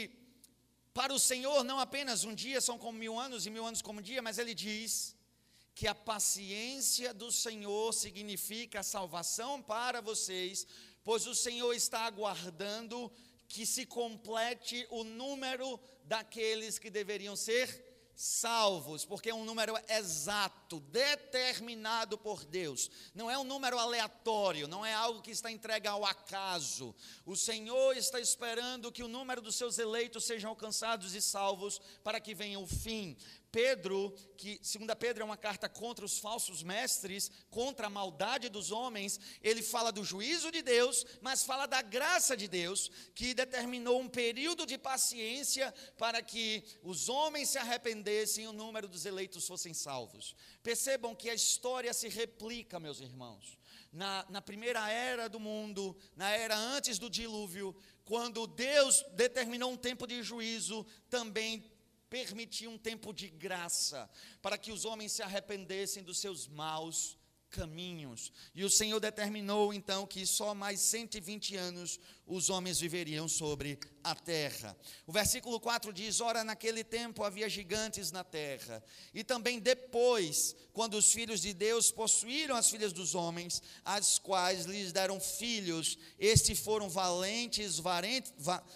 [0.93, 3.99] para o Senhor não apenas um dia são como mil anos e mil anos como
[3.99, 5.15] um dia, mas ele diz
[5.75, 10.65] que a paciência do Senhor significa salvação para vocês,
[11.03, 13.11] pois o Senhor está aguardando
[13.47, 17.88] que se complete o número daqueles que deveriam ser
[18.21, 22.91] salvos, porque é um número exato, determinado por Deus.
[23.15, 26.93] Não é um número aleatório, não é algo que está entregue ao acaso.
[27.25, 32.19] O Senhor está esperando que o número dos seus eleitos sejam alcançados e salvos para
[32.19, 33.15] que venha o fim.
[33.51, 38.71] Pedro, que segunda Pedro é uma carta contra os falsos mestres, contra a maldade dos
[38.71, 43.99] homens, ele fala do juízo de Deus, mas fala da graça de Deus, que determinou
[43.99, 49.47] um período de paciência para que os homens se arrependessem e o número dos eleitos
[49.47, 50.35] fossem salvos.
[50.61, 53.57] Percebam que a história se replica, meus irmãos.
[53.91, 59.77] Na, na primeira era do mundo, na era antes do dilúvio, quando Deus determinou um
[59.77, 61.63] tempo de juízo, também
[62.09, 64.09] permitiu um tempo de graça
[64.41, 67.17] para que os homens se arrependessem dos seus maus
[67.49, 68.31] caminhos.
[68.53, 74.15] E o Senhor determinou então que só mais 120 anos os homens viveriam sobre a
[74.15, 74.77] terra.
[75.05, 78.81] O versículo 4 diz: Ora, naquele tempo havia gigantes na terra,
[79.13, 84.65] e também depois, quando os filhos de Deus possuíram as filhas dos homens, as quais
[84.65, 87.79] lhes deram filhos, estes foram valentes,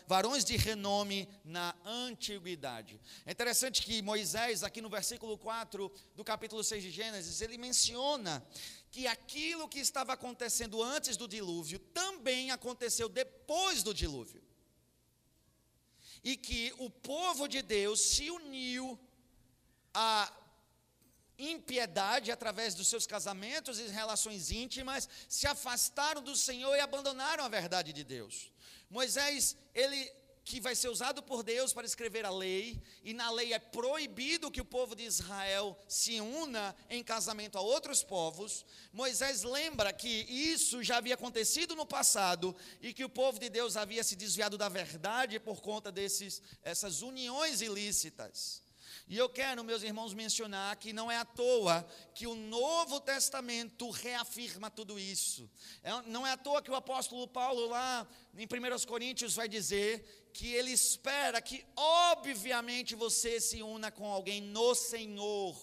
[0.08, 3.00] varões de renome na antiguidade.
[3.26, 8.44] É interessante que Moisés, aqui no versículo 4 do capítulo 6 de Gênesis, ele menciona
[8.94, 14.40] que aquilo que estava acontecendo antes do dilúvio também aconteceu depois do dilúvio.
[16.24, 19.00] E que o povo de Deus se uniu
[19.92, 20.32] à
[21.40, 27.50] impiedade através dos seus casamentos e relações íntimas, se afastaram do Senhor e abandonaram a
[27.50, 28.52] verdade de Deus.
[28.92, 33.54] Moisés, ele que vai ser usado por Deus para escrever a lei, e na lei
[33.54, 38.66] é proibido que o povo de Israel se una em casamento a outros povos.
[38.92, 43.78] Moisés lembra que isso já havia acontecido no passado e que o povo de Deus
[43.78, 48.63] havia se desviado da verdade por conta desses essas uniões ilícitas.
[49.14, 53.92] E eu quero, meus irmãos, mencionar que não é à toa que o Novo Testamento
[53.92, 55.48] reafirma tudo isso.
[55.84, 60.32] É, não é à toa que o apóstolo Paulo, lá em 1 Coríntios, vai dizer
[60.34, 65.56] que ele espera que, obviamente, você se una com alguém no Senhor.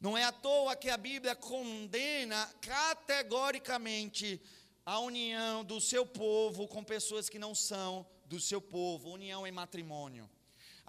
[0.00, 4.40] Não é à toa que a Bíblia condena categoricamente
[4.86, 9.50] a união do seu povo com pessoas que não são do seu povo, união em
[9.50, 10.30] matrimônio.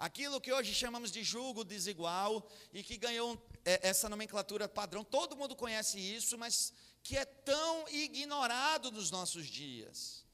[0.02, 5.36] Aquilo que hoje chamamos de julgo desigual e que ganhou é, essa nomenclatura padrão, todo
[5.36, 6.72] mundo conhece isso, mas
[7.04, 10.24] que é tão ignorado nos nossos dias.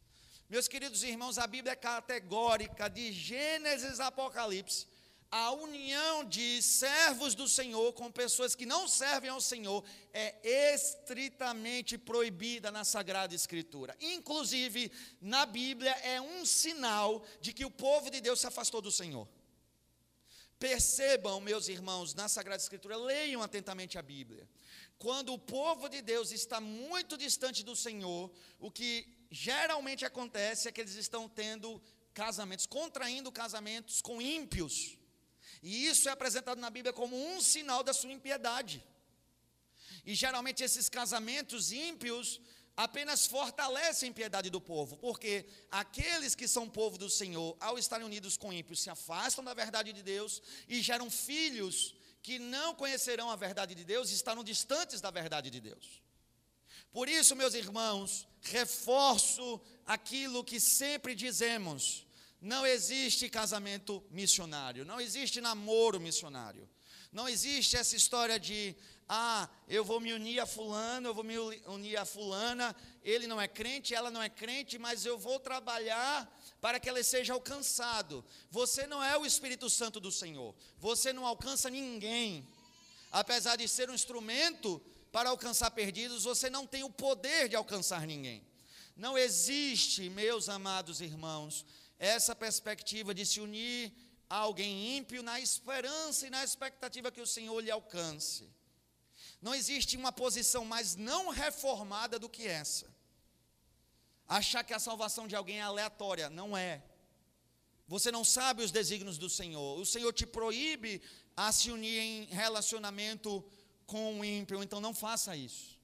[0.48, 4.86] Meus queridos irmãos, a Bíblia é categórica, de Gênesis a Apocalipse,
[5.30, 11.98] a união de servos do Senhor com pessoas que não servem ao Senhor é estritamente
[11.98, 13.94] proibida na Sagrada Escritura.
[14.00, 18.90] Inclusive, na Bíblia é um sinal de que o povo de Deus se afastou do
[18.90, 19.28] Senhor.
[20.58, 24.48] Percebam, meus irmãos, na Sagrada Escritura, leiam atentamente a Bíblia.
[24.98, 30.72] Quando o povo de Deus está muito distante do Senhor, o que geralmente acontece é
[30.72, 31.80] que eles estão tendo
[32.12, 34.98] casamentos, contraindo casamentos com ímpios.
[35.62, 38.84] E isso é apresentado na Bíblia como um sinal da sua impiedade.
[40.04, 42.40] E geralmente esses casamentos ímpios
[42.78, 48.06] apenas fortalece a impiedade do povo, porque aqueles que são povo do Senhor, ao estarem
[48.06, 53.30] unidos com ímpios, se afastam da verdade de Deus e geram filhos que não conhecerão
[53.30, 56.00] a verdade de Deus e estarão distantes da verdade de Deus.
[56.92, 62.06] Por isso, meus irmãos, reforço aquilo que sempre dizemos:
[62.40, 66.70] não existe casamento missionário, não existe namoro missionário.
[67.10, 68.76] Não existe essa história de
[69.08, 73.40] ah, eu vou me unir a fulano, eu vou me unir a fulana, ele não
[73.40, 76.30] é crente, ela não é crente, mas eu vou trabalhar
[76.60, 78.22] para que ela seja alcançado.
[78.50, 80.54] Você não é o Espírito Santo do Senhor.
[80.78, 82.46] Você não alcança ninguém.
[83.10, 84.78] Apesar de ser um instrumento
[85.10, 88.46] para alcançar perdidos, você não tem o poder de alcançar ninguém.
[88.94, 91.64] Não existe, meus amados irmãos,
[91.98, 93.90] essa perspectiva de se unir
[94.28, 98.57] a alguém ímpio na esperança e na expectativa que o Senhor lhe alcance.
[99.40, 102.86] Não existe uma posição mais não reformada do que essa.
[104.26, 106.82] Achar que a salvação de alguém é aleatória, não é.
[107.86, 109.78] Você não sabe os desígnios do Senhor.
[109.78, 111.00] O Senhor te proíbe
[111.36, 113.42] a se unir em relacionamento
[113.86, 115.78] com o ímpio, então não faça isso.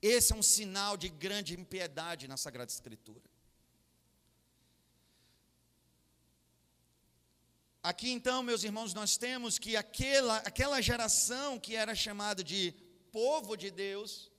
[0.00, 3.28] Esse é um sinal de grande impiedade na Sagrada Escritura.
[7.90, 12.74] Aqui então, meus irmãos, nós temos que aquela, aquela geração que era chamada de
[13.10, 14.30] povo de Deus,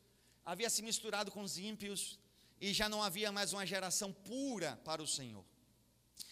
[0.46, 2.20] havia se misturado com os ímpios
[2.62, 5.44] e já não havia mais uma geração pura para o Senhor.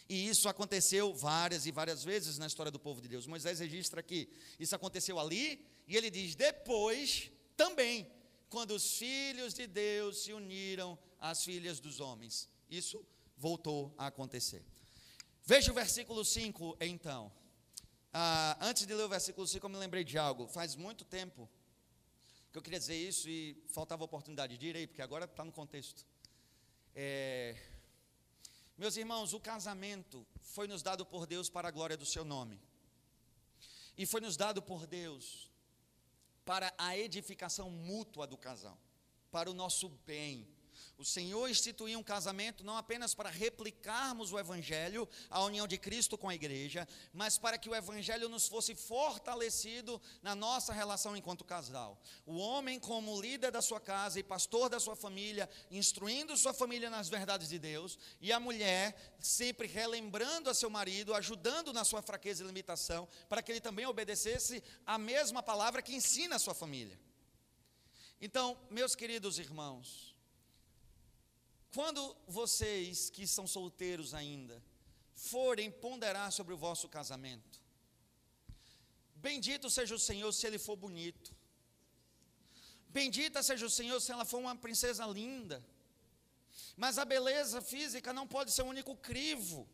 [0.08, 3.26] E isso aconteceu várias e várias vezes na história do povo de Deus.
[3.26, 8.08] Moisés registra que isso aconteceu ali, e ele diz: depois também,
[8.48, 12.48] quando os filhos de Deus se uniram às filhas dos homens.
[12.70, 13.04] Isso
[13.36, 14.64] voltou a acontecer.
[15.50, 17.32] Veja o versículo 5, então.
[18.12, 20.46] Ah, antes de ler o versículo 5, eu me lembrei de algo.
[20.46, 21.50] Faz muito tempo
[22.52, 24.58] que eu queria dizer isso e faltava oportunidade.
[24.58, 26.06] Direi, porque agora está no contexto.
[26.94, 27.56] É,
[28.78, 32.60] meus irmãos, o casamento foi nos dado por Deus para a glória do seu nome.
[33.98, 35.50] E foi nos dado por Deus
[36.44, 38.78] para a edificação mútua do casal,
[39.32, 40.46] para o nosso bem
[40.98, 46.18] o Senhor instituiu um casamento não apenas para replicarmos o Evangelho, a união de Cristo
[46.18, 51.46] com a igreja, mas para que o Evangelho nos fosse fortalecido na nossa relação enquanto
[51.46, 52.02] casal.
[52.26, 56.90] O homem, como líder da sua casa e pastor da sua família, instruindo sua família
[56.90, 62.02] nas verdades de Deus, e a mulher, sempre relembrando a seu marido, ajudando na sua
[62.02, 66.56] fraqueza e limitação, para que ele também obedecesse a mesma palavra que ensina a sua
[66.56, 67.00] família.
[68.20, 70.07] Então, meus queridos irmãos,
[71.74, 74.64] quando vocês que são solteiros ainda
[75.14, 77.62] forem ponderar sobre o vosso casamento,
[79.16, 81.36] bendito seja o Senhor se ele for bonito,
[82.88, 85.64] bendita seja o Senhor se ela for uma princesa linda,
[86.76, 89.68] mas a beleza física não pode ser o único crivo.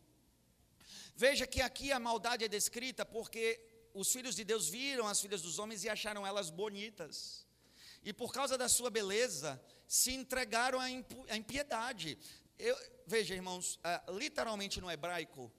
[1.16, 3.60] Veja que aqui a maldade é descrita porque
[3.94, 7.46] os filhos de Deus viram as filhas dos homens e acharam elas bonitas.
[8.04, 10.90] E por causa da sua beleza, se entregaram à
[11.36, 12.18] impiedade.
[12.58, 12.76] Eu,
[13.06, 15.52] veja, irmãos, uh, literalmente no hebraico,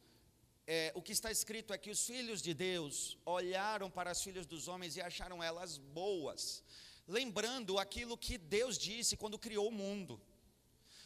[0.67, 4.47] é, o que está escrito é que os filhos de Deus olharam para as filhas
[4.47, 6.63] dos homens e acharam elas boas,
[7.07, 10.21] lembrando aquilo que Deus disse quando criou o mundo.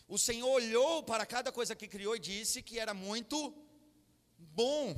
[0.07, 3.53] O Senhor olhou para cada coisa que criou e disse que era muito
[4.39, 4.95] bom.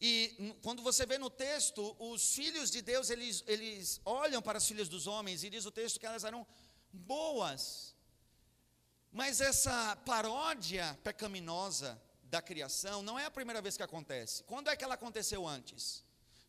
[0.00, 4.66] E quando você vê no texto, os filhos de Deus, eles, eles olham para as
[4.66, 6.46] filhas dos homens e diz o texto que elas eram
[6.94, 7.94] boas.
[9.12, 14.42] Mas essa paródia pecaminosa da criação não é a primeira vez que acontece.
[14.44, 16.04] Quando é que ela aconteceu antes?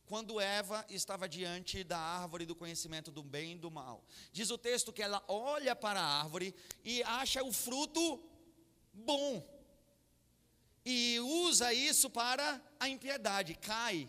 [0.05, 4.03] Quando Eva estava diante da árvore do conhecimento do bem e do mal.
[4.31, 8.23] Diz o texto que ela olha para a árvore e acha o fruto
[8.93, 9.43] bom.
[10.85, 14.07] E usa isso para a impiedade, cai.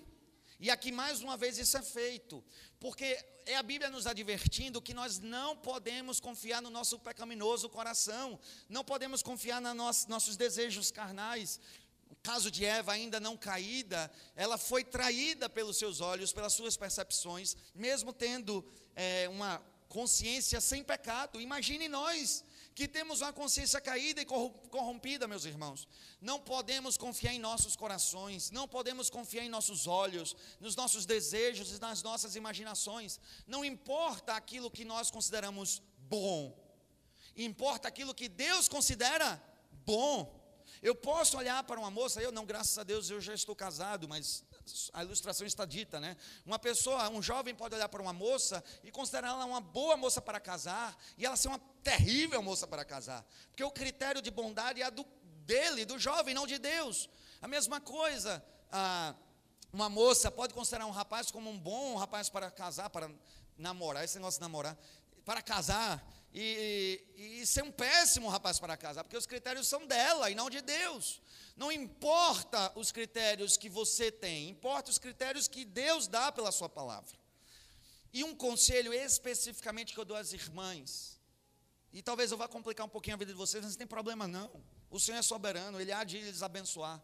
[0.58, 2.42] E aqui mais uma vez isso é feito,
[2.80, 8.38] porque é a Bíblia nos advertindo que nós não podemos confiar no nosso pecaminoso coração,
[8.68, 11.60] não podemos confiar nos nossos desejos carnais.
[12.08, 16.76] No caso de Eva, ainda não caída, ela foi traída pelos seus olhos, pelas suas
[16.76, 21.40] percepções, mesmo tendo é, uma consciência sem pecado.
[21.40, 22.44] Imagine nós
[22.76, 25.88] que temos uma consciência caída e corrompida, meus irmãos.
[26.20, 31.74] Não podemos confiar em nossos corações, não podemos confiar em nossos olhos, nos nossos desejos
[31.74, 33.18] e nas nossas imaginações.
[33.46, 36.54] Não importa aquilo que nós consideramos bom,
[37.34, 39.42] importa aquilo que Deus considera
[39.86, 40.14] bom.
[40.82, 44.06] Eu posso olhar para uma moça, eu não, graças a Deus eu já estou casado,
[44.06, 44.44] mas
[44.92, 46.16] a ilustração está dita, né?
[46.44, 50.20] Uma pessoa, um jovem pode olhar para uma moça e considerar ela uma boa moça
[50.20, 54.82] para casar, e ela ser uma terrível moça para casar, porque o critério de bondade
[54.82, 55.04] é do
[55.46, 57.08] dele, do jovem, não de Deus.
[57.40, 59.14] A mesma coisa, a,
[59.72, 63.10] uma moça pode considerar um rapaz como um bom rapaz para casar, para
[63.56, 64.76] namorar, esse negócio de namorar,
[65.24, 66.04] para casar,
[66.38, 70.50] e, e, ser um péssimo rapaz para casar, porque os critérios são dela e não
[70.50, 71.22] de Deus.
[71.56, 76.68] Não importa os critérios que você tem, importa os critérios que Deus dá pela sua
[76.68, 77.18] palavra.
[78.12, 81.18] E um conselho especificamente que eu dou às irmãs,
[81.90, 84.28] e talvez eu vá complicar um pouquinho a vida de vocês, mas não tem problema
[84.28, 84.62] não.
[84.90, 87.02] O Senhor é soberano, Ele há de lhes abençoar.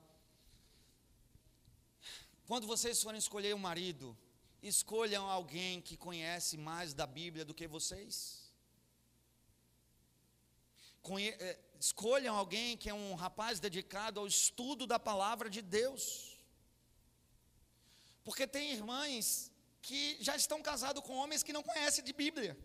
[2.46, 4.14] Quando vocês forem escolher um marido,
[4.62, 8.41] escolham alguém que conhece mais da Bíblia do que vocês.
[11.18, 16.38] É, escolham alguém que é um rapaz dedicado ao estudo da palavra de Deus.
[18.24, 19.50] Porque tem irmãs
[19.80, 22.56] que já estão casados com homens que não conhecem de Bíblia.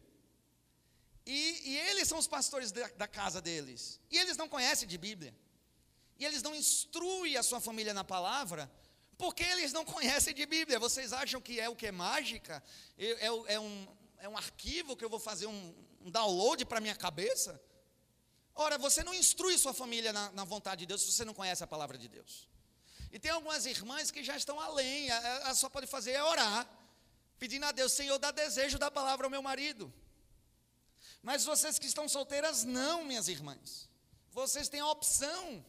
[1.26, 4.00] E, e eles são os pastores da, da casa deles.
[4.12, 5.36] E eles não conhecem de Bíblia.
[6.20, 8.72] E eles não instruem a sua família na palavra,
[9.18, 10.80] porque eles não conhecem de Bíblia.
[10.80, 12.64] Vocês acham que é o que é mágica?
[12.98, 13.88] É, é, é um,
[14.20, 17.60] é um arquivo que eu vou fazer um, um download para minha cabeça?
[18.60, 21.64] Ora, você não instrui sua família na, na, vontade de Deus se você não conhece
[21.64, 22.50] a palavra de Deus.
[23.12, 26.68] E tem algumas irmãs que já estão além, ela só pode fazer é orar,
[27.38, 29.94] pedindo a Deus, Senhor, dá desejo da palavra ao meu marido.
[31.22, 33.88] Mas vocês que estão solteiras, não, minhas irmãs.
[34.32, 35.64] Vocês têm a opção.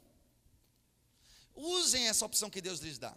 [1.55, 3.15] Usem essa opção que Deus lhes dá.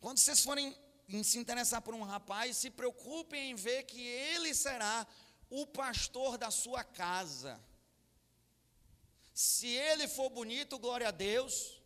[0.00, 0.76] Quando vocês forem
[1.24, 5.04] se interessar por um rapaz, se preocupem em ver que ele será
[5.50, 7.60] o pastor da sua casa.
[9.36, 11.78] Se ele for bonito, glória a Deus.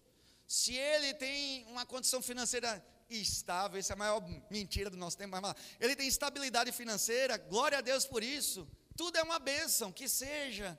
[0.47, 2.71] Se ele tem uma condição financeira
[3.09, 7.79] estável, essa é a maior mentira do nosso tempo, mas ele tem estabilidade financeira, glória
[7.79, 8.69] a Deus por isso.
[8.97, 10.79] Tudo é uma bênção, que seja.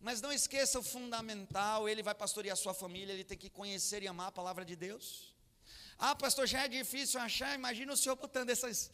[0.00, 4.08] Mas não esqueça o fundamental, ele vai pastorear sua família, ele tem que conhecer e
[4.08, 5.36] amar a palavra de Deus.
[5.98, 8.90] Ah, pastor, já é difícil achar, imagina o senhor botando essas,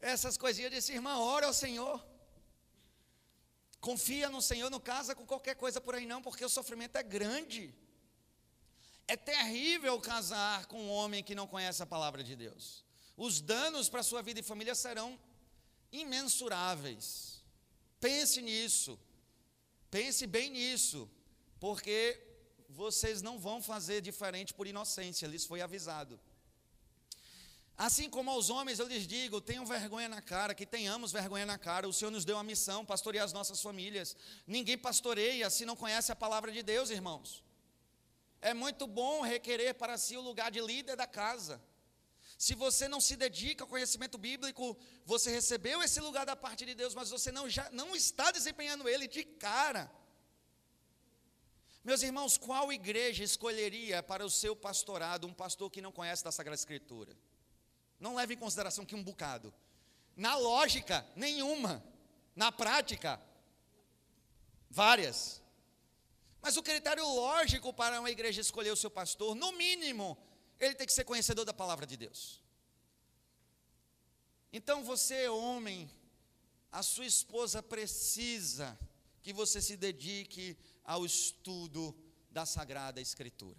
[0.00, 2.13] essas coisinhas, disse, irmã, ora ao Senhor.
[3.84, 7.02] Confia no Senhor, não casa com qualquer coisa por aí não, porque o sofrimento é
[7.02, 7.62] grande.
[9.06, 12.82] É terrível casar com um homem que não conhece a palavra de Deus.
[13.14, 15.20] Os danos para sua vida e família serão
[15.92, 17.42] imensuráveis.
[18.00, 18.98] Pense nisso.
[19.90, 21.06] Pense bem nisso,
[21.60, 21.98] porque
[22.70, 26.18] vocês não vão fazer diferente por inocência, lhes foi avisado.
[27.76, 31.58] Assim como aos homens eu lhes digo, tenham vergonha na cara, que tenhamos vergonha na
[31.58, 31.88] cara.
[31.88, 34.16] O Senhor nos deu a missão, pastorear as nossas famílias.
[34.46, 37.42] Ninguém pastoreia se não conhece a palavra de Deus, irmãos.
[38.40, 41.60] É muito bom requerer para si o lugar de líder da casa.
[42.38, 46.74] Se você não se dedica ao conhecimento bíblico, você recebeu esse lugar da parte de
[46.74, 49.90] Deus, mas você não, já, não está desempenhando ele de cara.
[51.82, 56.32] Meus irmãos, qual igreja escolheria para o seu pastorado um pastor que não conhece da
[56.32, 57.16] Sagrada Escritura?
[58.04, 59.50] Não leve em consideração que um bocado.
[60.14, 61.82] Na lógica, nenhuma.
[62.36, 63.18] Na prática,
[64.68, 65.42] várias.
[66.42, 70.18] Mas o critério lógico para uma igreja escolher o seu pastor, no mínimo,
[70.60, 72.42] ele tem que ser conhecedor da palavra de Deus.
[74.52, 75.90] Então você, homem,
[76.70, 78.78] a sua esposa precisa
[79.22, 81.96] que você se dedique ao estudo
[82.30, 83.58] da Sagrada Escritura.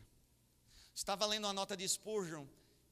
[0.94, 2.46] Estava lendo uma nota de Spurgeon,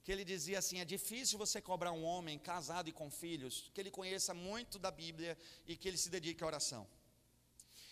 [0.03, 3.81] que ele dizia assim: é difícil você cobrar um homem casado e com filhos que
[3.81, 6.87] ele conheça muito da Bíblia e que ele se dedique à oração.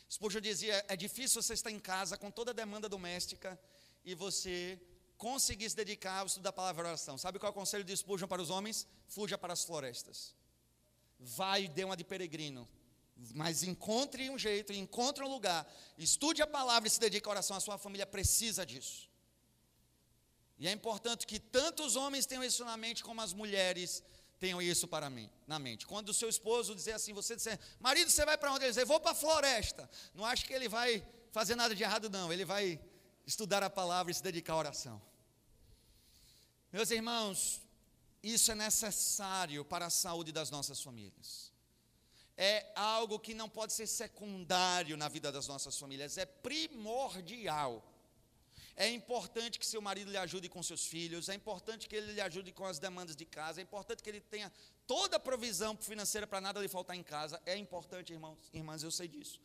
[0.10, 3.60] Spurgeon dizia: é difícil você estar em casa com toda a demanda doméstica
[4.04, 4.80] e você
[5.18, 7.18] conseguir se dedicar ao estudo da palavra oração.
[7.18, 8.88] Sabe qual é o conselho de Spurgeon para os homens?
[9.08, 10.36] Fuja para as florestas.
[11.20, 12.68] Vai e dê uma de peregrino
[13.36, 17.56] mas encontre um jeito, encontre um lugar, estude a palavra e se dedique à oração.
[17.56, 19.11] A sua família precisa disso.
[20.62, 24.04] E é importante que tanto os homens tenham isso na mente, como as mulheres
[24.40, 25.88] tenham isso para mim, na mente.
[25.88, 28.66] Quando o seu esposo dizer assim, você disser, marido, você vai para onde?
[28.66, 29.90] Ele dizer, vou para a floresta.
[30.14, 32.32] Não acho que ele vai fazer nada de errado, não.
[32.32, 32.80] Ele vai
[33.26, 35.02] estudar a palavra e se dedicar à oração.
[36.72, 37.60] Meus irmãos,
[38.22, 41.52] isso é necessário para a saúde das nossas famílias
[42.38, 47.91] é algo que não pode ser secundário na vida das nossas famílias, é primordial.
[48.76, 52.22] É importante que seu marido lhe ajude com seus filhos, é importante que ele lhe
[52.22, 54.52] ajude com as demandas de casa, é importante que ele tenha
[54.88, 57.42] toda a provisão financeira para nada lhe faltar em casa.
[57.46, 59.40] É importante, irmãos, irmãs, eu sei disso.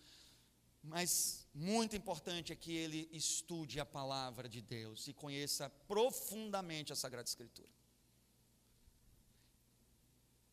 [0.82, 6.96] Mas muito importante é que ele estude a palavra de Deus e conheça profundamente a
[6.96, 7.68] Sagrada Escritura.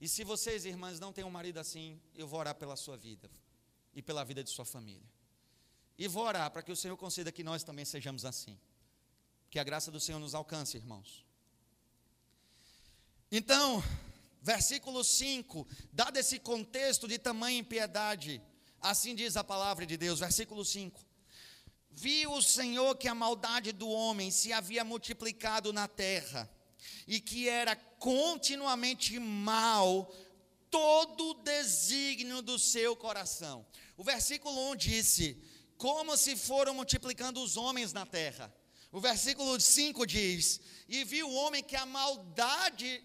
[0.02, 3.30] E se vocês, irmãs, não têm um marido assim, eu vou orar pela sua vida
[3.94, 5.13] e pela vida de sua família.
[5.98, 8.60] E vou orar para que o Senhor conceda que nós também sejamos assim.
[9.50, 11.26] Que a graça do Senhor nos alcance, irmãos.
[13.32, 13.84] Então,
[14.42, 18.42] versículo 5, dado esse contexto de tamanha impiedade,
[18.82, 21.04] assim diz a palavra de Deus, versículo 5.
[21.92, 26.50] Viu o Senhor que a maldade do homem se havia multiplicado na terra
[27.08, 30.12] e que era continuamente mal
[30.72, 33.64] todo o desígnio do seu coração.
[33.96, 35.42] O versículo 1 disse:
[35.84, 38.50] Como se foram multiplicando os homens na terra.
[38.90, 43.04] O versículo 5 diz: E viu o homem que a maldade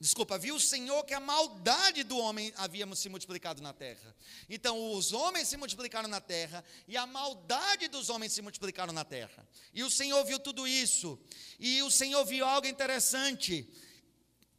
[0.00, 4.16] Desculpa, viu o Senhor que a maldade do homem havia se multiplicado na terra.
[4.48, 9.04] Então, os homens se multiplicaram na terra e a maldade dos homens se multiplicaram na
[9.04, 9.46] terra.
[9.74, 11.18] E o Senhor viu tudo isso.
[11.58, 13.68] E o Senhor viu algo interessante,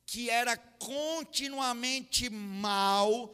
[0.06, 3.34] que era continuamente mal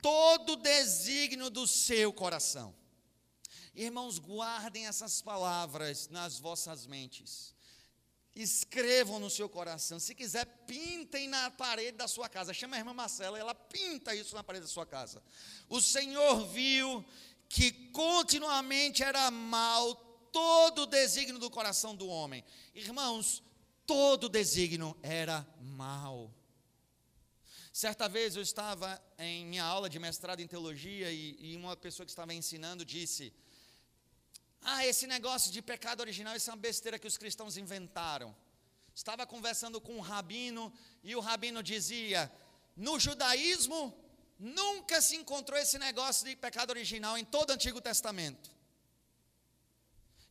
[0.00, 2.74] todo o desígnio do seu coração.
[3.74, 7.54] Irmãos, guardem essas palavras nas vossas mentes
[8.34, 10.00] escrevam no seu coração.
[10.00, 12.52] Se quiser, pintem na parede da sua casa.
[12.52, 15.22] Chama a irmã Marcela, ela pinta isso na parede da sua casa.
[15.68, 17.04] O Senhor viu
[17.48, 19.94] que continuamente era mal
[20.32, 22.44] todo o desígnio do coração do homem.
[22.74, 23.42] Irmãos,
[23.86, 26.32] todo o desígnio era mal.
[27.72, 32.04] Certa vez eu estava em minha aula de mestrado em teologia e, e uma pessoa
[32.04, 33.32] que estava ensinando disse:
[34.64, 38.34] ah, esse negócio de pecado original, isso é uma besteira que os cristãos inventaram.
[38.94, 42.32] Estava conversando com um rabino e o rabino dizia:
[42.74, 43.94] no judaísmo
[44.38, 48.50] nunca se encontrou esse negócio de pecado original em todo o Antigo Testamento.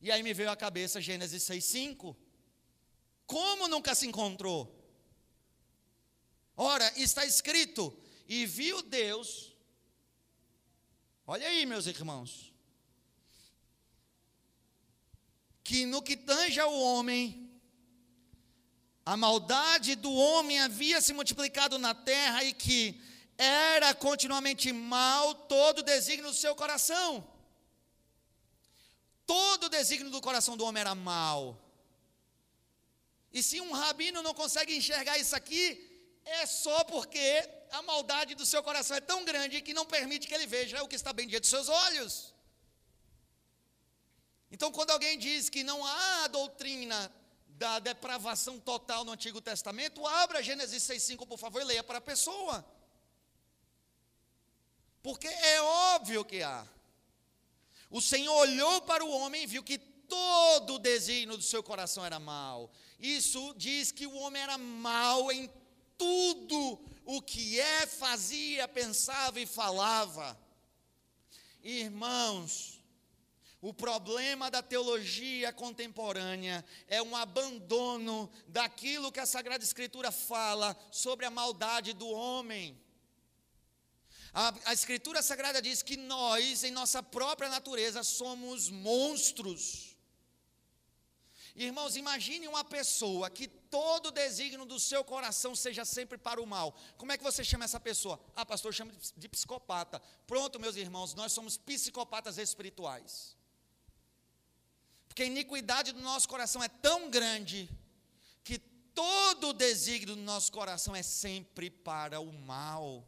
[0.01, 2.15] E aí me veio à cabeça Gênesis 6,5.
[3.27, 4.73] Como nunca se encontrou?
[6.57, 7.95] Ora, está escrito:
[8.27, 9.53] e viu Deus.
[11.27, 12.53] Olha aí, meus irmãos
[15.64, 17.49] que no que tange ao homem,
[19.05, 23.01] a maldade do homem havia se multiplicado na terra e que
[23.38, 27.28] era continuamente mal todo o desígnio do seu coração.
[29.26, 31.59] Todo o desígnio do coração do homem era mal.
[33.32, 35.66] E se um rabino não consegue enxergar isso aqui,
[36.26, 40.34] é só porque a maldade do seu coração é tão grande que não permite que
[40.34, 42.32] ele veja o que está bem diante dos seus olhos.
[44.54, 47.12] Então, quando alguém diz que não há doutrina
[47.47, 52.01] da depravação total no Antigo Testamento, abra Gênesis 6,5, por favor, e leia para a
[52.01, 52.64] pessoa.
[55.01, 56.68] Porque é óbvio que há.
[57.89, 62.06] O Senhor olhou para o homem e viu que todo o desígnio do seu coração
[62.06, 62.72] era mau.
[62.99, 65.49] Isso diz que o homem era mau em
[65.97, 70.39] tudo o que é, fazia, pensava e falava.
[71.64, 72.82] Irmãos,
[73.64, 81.26] o problema da teologia contemporânea é um abandono daquilo que a Sagrada Escritura fala sobre
[81.26, 82.78] a maldade do homem.
[84.34, 89.95] A, a, Escritura Sagrada diz que nós, em nossa própria natureza, somos monstros.
[91.55, 96.45] Irmãos, imagine uma pessoa que todo o desígnio do seu coração seja sempre para o
[96.45, 96.76] mal.
[96.97, 98.20] Como é que você chama essa pessoa?
[98.36, 100.01] Ah, pastor, chama de psicopata.
[100.28, 103.41] Pronto, meus irmãos, nós somos psicopatas espirituais.
[105.14, 107.70] Porque a iniquidade do nosso coração é tão grande
[108.43, 113.07] que todo o desígnio do nosso coração é sempre para o mal.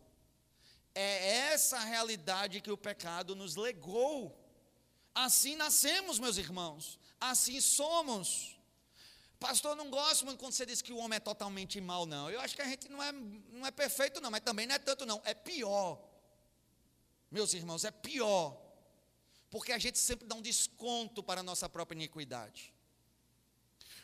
[0.94, 4.40] É essa a realidade que o pecado nos legou.
[5.16, 7.00] Assim nascemos, meus irmãos.
[7.20, 8.56] Assim somos.
[9.40, 12.30] Pastor, não gosto muito quando você diz que o homem é totalmente mal, não.
[12.30, 14.80] Eu acho que a gente não é, não é perfeito, não, mas também não é
[14.80, 15.20] tanto, não.
[15.26, 16.00] É pior.
[17.32, 18.64] Meus irmãos, é pior
[19.56, 22.74] porque a gente sempre dá um desconto para a nossa própria iniquidade.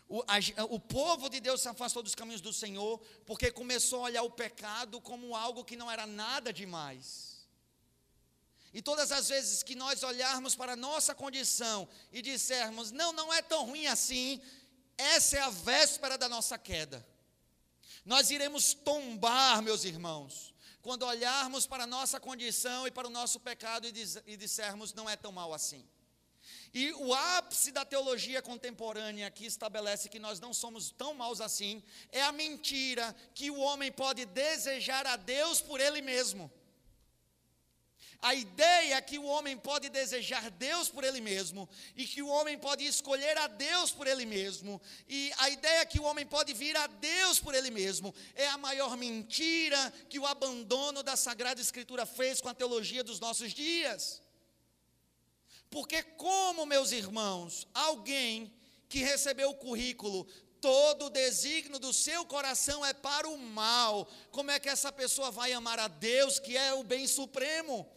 [0.08, 4.04] O, a, o, povo de Deus se afastou dos caminhos do Senhor, porque começou a
[4.04, 7.46] olhar o pecado como algo que não era nada demais.
[8.74, 13.34] E todas as vezes que nós olharmos para a nossa condição e dissermos, não, não
[13.34, 14.42] é tão ruim assim,
[14.98, 17.06] essa é a véspera da nossa queda.
[18.06, 20.51] Nós iremos tombar, meus irmãos,
[20.82, 24.94] quando olharmos para a nossa condição e para o nosso pecado e, diz, e dissermos
[24.94, 25.86] não é tão mal assim.
[26.74, 31.84] E o ápice da teologia contemporânea que estabelece que nós não somos tão maus assim
[32.12, 36.52] é a mentira que o homem pode desejar a Deus por ele mesmo.
[38.22, 42.28] A ideia é que o homem pode desejar Deus por ele mesmo, e que o
[42.28, 46.26] homem pode escolher a Deus por ele mesmo, e a ideia é que o homem
[46.26, 51.16] pode vir a Deus por ele mesmo, é a maior mentira que o abandono da
[51.16, 54.22] Sagrada Escritura fez com a teologia dos nossos dias.
[55.72, 58.54] Porque, como, meus irmãos, alguém
[58.88, 60.28] que recebeu o currículo,
[60.60, 65.32] todo o desígnio do seu coração é para o mal, como é que essa pessoa
[65.32, 67.90] vai amar a Deus, que é o bem supremo?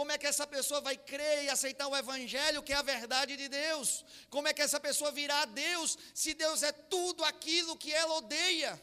[0.00, 3.36] Como é que essa pessoa vai crer e aceitar o Evangelho, que é a verdade
[3.36, 4.02] de Deus?
[4.30, 8.14] Como é que essa pessoa virá a Deus, se Deus é tudo aquilo que ela
[8.14, 8.82] odeia?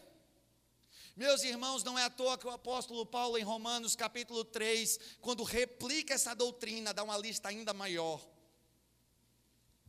[1.15, 5.41] Meus irmãos, não é à toa que o apóstolo Paulo, em Romanos capítulo 3, quando
[5.41, 8.21] replica essa doutrina, dá uma lista ainda maior.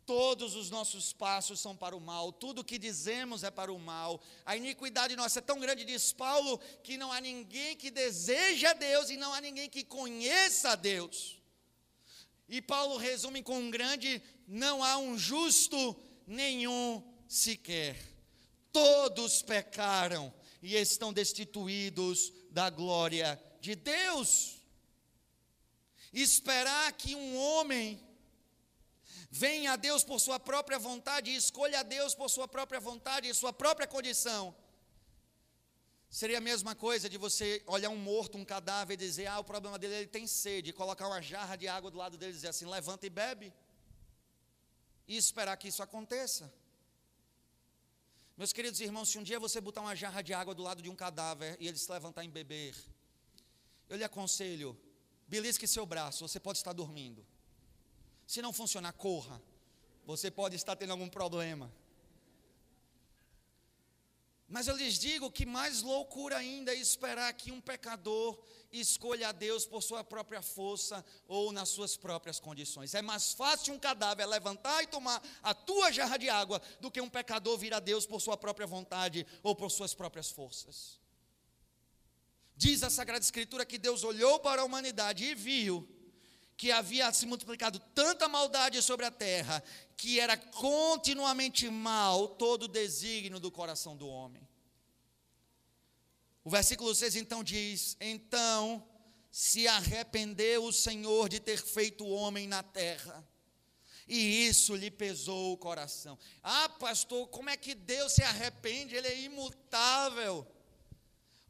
[0.09, 4.22] Todos os nossos passos são para o mal, tudo que dizemos é para o mal.
[4.46, 9.11] A iniquidade nossa é tão grande, diz Paulo, que não há ninguém que deseja Deus
[9.11, 11.36] e não há ninguém que conheça Deus.
[12.48, 15.94] E Paulo resume com um grande: não há um justo
[16.26, 17.94] nenhum sequer.
[18.72, 20.32] Todos pecaram
[20.62, 24.56] e estão destituídos da glória de Deus.
[26.14, 28.07] Esperar que um homem
[29.31, 33.29] venha a Deus por sua própria vontade e escolha a Deus por sua própria vontade
[33.29, 34.55] e sua própria condição.
[36.11, 39.45] Seria a mesma coisa de você olhar um morto, um cadáver e dizer: Ah, o
[39.45, 42.35] problema dele ele tem sede, e colocar uma jarra de água do lado dele e
[42.35, 43.53] dizer assim: levanta e bebe,
[45.07, 46.51] e esperar que isso aconteça.
[48.39, 50.89] Meus queridos irmãos, se um dia você botar uma jarra de água do lado de
[50.89, 52.74] um cadáver e ele se levantar em beber,
[53.89, 54.81] eu lhe aconselho,
[55.26, 57.26] belisque seu braço, você pode estar dormindo.
[58.29, 59.41] Se não funcionar, corra.
[60.05, 61.72] Você pode estar tendo algum problema.
[64.47, 68.39] Mas eu lhes digo que mais loucura ainda é esperar que um pecador
[68.70, 72.95] escolha a Deus por sua própria força ou nas suas próprias condições.
[72.95, 77.01] É mais fácil um cadáver levantar e tomar a tua jarra de água do que
[77.01, 81.01] um pecador vir a Deus por sua própria vontade ou por suas próprias forças.
[82.55, 85.89] Diz a Sagrada Escritura que Deus olhou para a humanidade e viu
[86.59, 89.62] que havia se multiplicado tanta maldade sobre a terra,
[89.96, 94.46] que era continuamente mal todo o desígnio do coração do homem.
[96.42, 98.84] O versículo 6 então diz: Então
[99.30, 103.24] se arrependeu o Senhor de ter feito o homem na terra,
[104.09, 106.18] e isso lhe pesou o coração.
[106.42, 108.96] Ah, pastor, como é que Deus se arrepende?
[108.96, 110.44] Ele é imutável.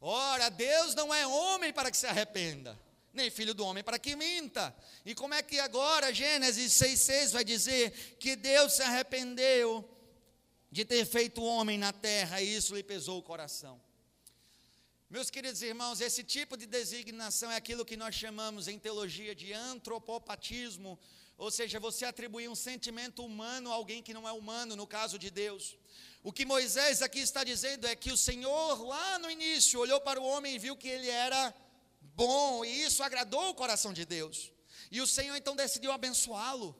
[0.02, 2.78] Ora, Deus não é homem para que se arrependa
[3.18, 4.74] nem filho do homem para que minta.
[5.04, 9.86] E como é que agora Gênesis 6,6 vai dizer que Deus se arrependeu
[10.70, 13.80] de ter feito homem na terra e isso lhe pesou o coração?
[15.10, 19.52] Meus queridos irmãos, esse tipo de designação é aquilo que nós chamamos em teologia de
[19.52, 20.98] antropopatismo,
[21.36, 25.18] ou seja, você atribuir um sentimento humano a alguém que não é humano, no caso
[25.18, 25.76] de Deus.
[26.22, 30.20] O que Moisés aqui está dizendo é que o Senhor, lá no início, olhou para
[30.20, 31.54] o homem e viu que ele era
[32.26, 34.50] bom, e isso agradou o coração de Deus.
[34.90, 36.76] E o Senhor então decidiu abençoá-lo.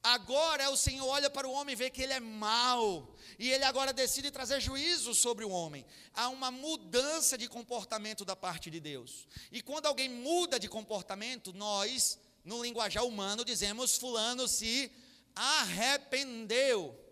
[0.00, 3.64] Agora o Senhor olha para o homem e vê que ele é mau, e ele
[3.64, 5.84] agora decide trazer juízo sobre o homem.
[6.14, 9.26] Há uma mudança de comportamento da parte de Deus.
[9.50, 14.92] E quando alguém muda de comportamento, nós, no linguajar humano, dizemos: Fulano se
[15.34, 17.07] arrependeu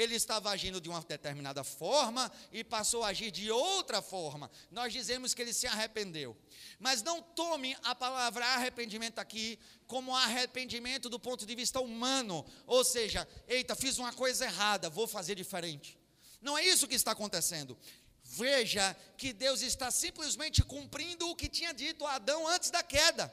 [0.00, 4.50] ele estava agindo de uma determinada forma e passou a agir de outra forma.
[4.70, 6.36] Nós dizemos que ele se arrependeu.
[6.78, 12.84] Mas não tome a palavra arrependimento aqui como arrependimento do ponto de vista humano, ou
[12.84, 15.98] seja, eita, fiz uma coisa errada, vou fazer diferente.
[16.40, 17.76] Não é isso que está acontecendo.
[18.22, 23.30] Veja que Deus está simplesmente cumprindo o que tinha dito a Adão antes da queda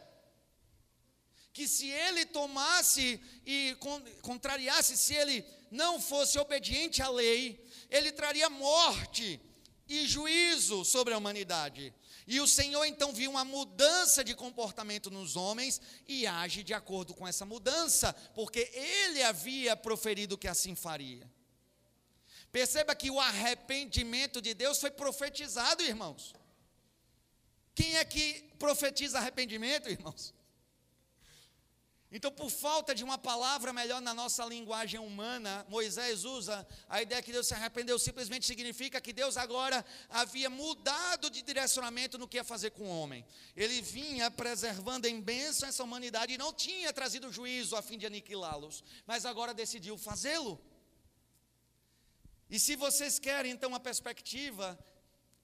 [1.58, 3.76] que se ele tomasse e
[4.22, 5.42] contrariasse, se ele
[5.72, 9.40] não fosse obediente à lei, ele traria morte
[9.88, 11.94] e juízo sobre a humanidade.
[12.28, 17.14] E o Senhor então viu uma mudança de comportamento nos homens e age de acordo
[17.14, 21.30] com essa mudança, porque ele havia proferido que assim faria.
[22.52, 26.34] Perceba que o arrependimento de Deus foi profetizado, irmãos.
[27.74, 30.34] Quem é que profetiza arrependimento, irmãos?
[32.10, 37.22] Então, por falta de uma palavra melhor na nossa linguagem humana, Moisés usa a ideia
[37.22, 42.38] que Deus se arrependeu, simplesmente significa que Deus agora havia mudado de direcionamento no que
[42.38, 43.26] ia fazer com o homem.
[43.58, 48.06] Ele vinha preservando em bênção essa humanidade e não tinha trazido juízo a fim de
[48.06, 50.58] aniquilá-los, mas agora decidiu fazê-lo.
[52.50, 54.80] E se vocês querem então uma perspectiva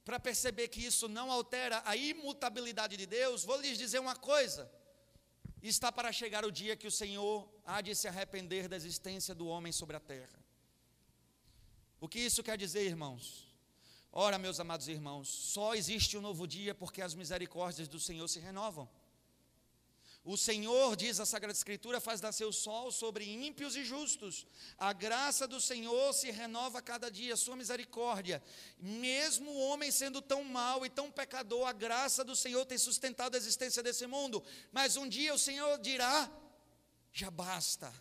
[0.06, 4.72] para perceber que isso não altera a imutabilidade de Deus, vou lhes dizer uma coisa.
[5.64, 9.48] Está para chegar o dia que o Senhor há de se arrepender da existência do
[9.48, 10.38] homem sobre a terra.
[12.02, 13.48] O que isso quer dizer, irmãos?
[14.12, 18.42] Ora, meus amados irmãos, só existe um novo dia porque as misericórdias do Senhor se
[18.42, 18.90] renovam.
[20.26, 24.48] O Senhor, diz a Sagrada Escritura, faz nascer o sol sobre ímpios e justos.
[24.78, 28.42] A graça do Senhor se renova cada dia, sua misericórdia.
[28.80, 33.36] Mesmo o homem sendo tão mau e tão pecador, a graça do Senhor tem sustentado
[33.36, 34.42] a existência desse mundo.
[34.72, 36.32] Mas um dia o Senhor dirá:
[37.12, 37.94] já basta.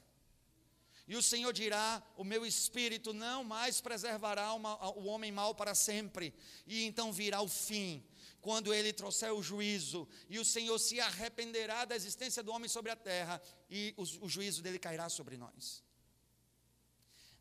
[1.08, 5.74] E o Senhor dirá: O meu espírito não mais preservará uma, o homem mau para
[5.74, 6.32] sempre.
[6.68, 8.02] E então virá o fim
[8.43, 12.90] quando ele trouxer o juízo, e o Senhor se arrependerá da existência do homem sobre
[12.90, 13.40] a terra,
[13.70, 15.82] e o, o juízo dele cairá sobre nós.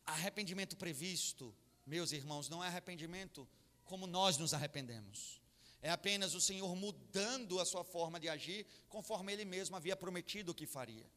[0.06, 3.48] arrependimento previsto, meus irmãos, não é arrependimento
[3.84, 5.42] como nós nos arrependemos.
[5.82, 10.54] É apenas o Senhor mudando a sua forma de agir, conforme Ele mesmo havia prometido
[10.54, 11.10] que faria.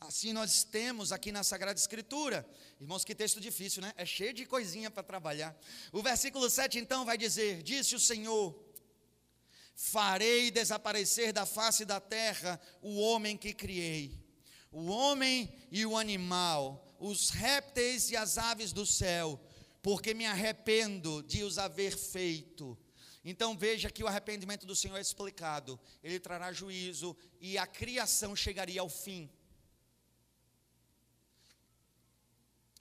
[0.00, 2.48] Assim nós temos aqui na Sagrada Escritura.
[2.80, 3.92] Irmãos, que texto difícil, né?
[3.96, 5.58] É cheio de coisinha para trabalhar.
[5.92, 8.54] O versículo 7 então vai dizer: Disse o Senhor:
[9.74, 14.24] Farei desaparecer da face da terra o homem que criei,
[14.70, 19.40] o homem e o animal, os répteis e as aves do céu,
[19.82, 22.78] porque me arrependo de os haver feito.
[23.24, 25.80] Então veja que o arrependimento do Senhor é explicado.
[26.02, 29.30] Ele trará juízo e a criação chegaria ao fim.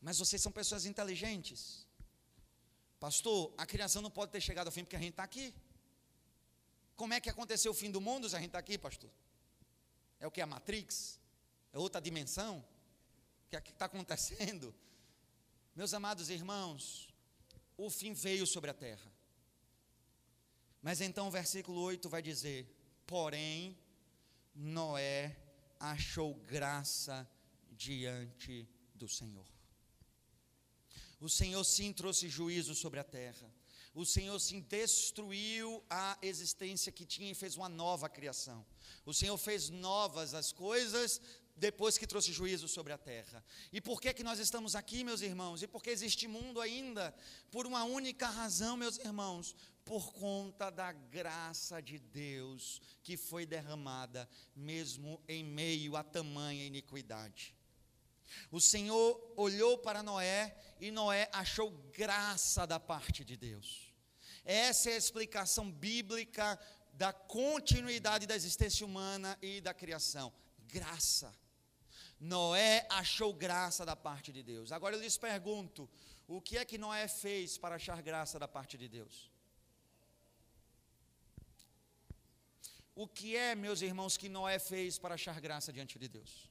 [0.01, 1.87] Mas vocês são pessoas inteligentes.
[2.99, 5.53] Pastor, a criação não pode ter chegado ao fim porque a gente está aqui.
[6.95, 9.09] Como é que aconteceu o fim do mundo se a gente está aqui, pastor?
[10.19, 10.41] É o que?
[10.41, 11.19] A Matrix?
[11.71, 12.59] É outra dimensão?
[13.45, 14.73] O que é está acontecendo?
[15.75, 17.13] Meus amados irmãos,
[17.75, 19.11] o fim veio sobre a terra.
[20.81, 22.67] Mas então o versículo 8 vai dizer:
[23.07, 23.77] Porém,
[24.53, 25.35] Noé
[25.79, 27.27] achou graça
[27.71, 29.47] diante do Senhor.
[31.19, 33.52] O Senhor sim trouxe juízo sobre a terra.
[33.93, 38.65] O Senhor sim destruiu a existência que tinha e fez uma nova criação.
[39.05, 41.21] O Senhor fez novas as coisas
[41.55, 43.43] depois que trouxe juízo sobre a terra.
[43.71, 45.61] E por que que nós estamos aqui, meus irmãos?
[45.61, 47.13] E por que existe mundo ainda?
[47.51, 54.27] Por uma única razão, meus irmãos, por conta da graça de Deus que foi derramada
[54.55, 57.53] mesmo em meio a tamanha iniquidade.
[58.51, 63.82] O Senhor olhou para Noé e Noé achou graça da parte de Deus.
[64.43, 66.59] Essa é a explicação bíblica
[66.93, 70.31] da continuidade da existência humana e da criação.
[70.67, 71.33] Graça.
[72.19, 74.71] Noé achou graça da parte de Deus.
[74.71, 75.89] Agora eu lhes pergunto:
[76.27, 79.31] o que é que Noé fez para achar graça da parte de Deus?
[82.95, 86.49] O que é, meus irmãos, que Noé fez para achar graça diante de Deus?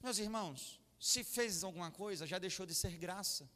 [0.00, 3.50] Meus irmãos, se fez alguma coisa, já deixou de ser graça.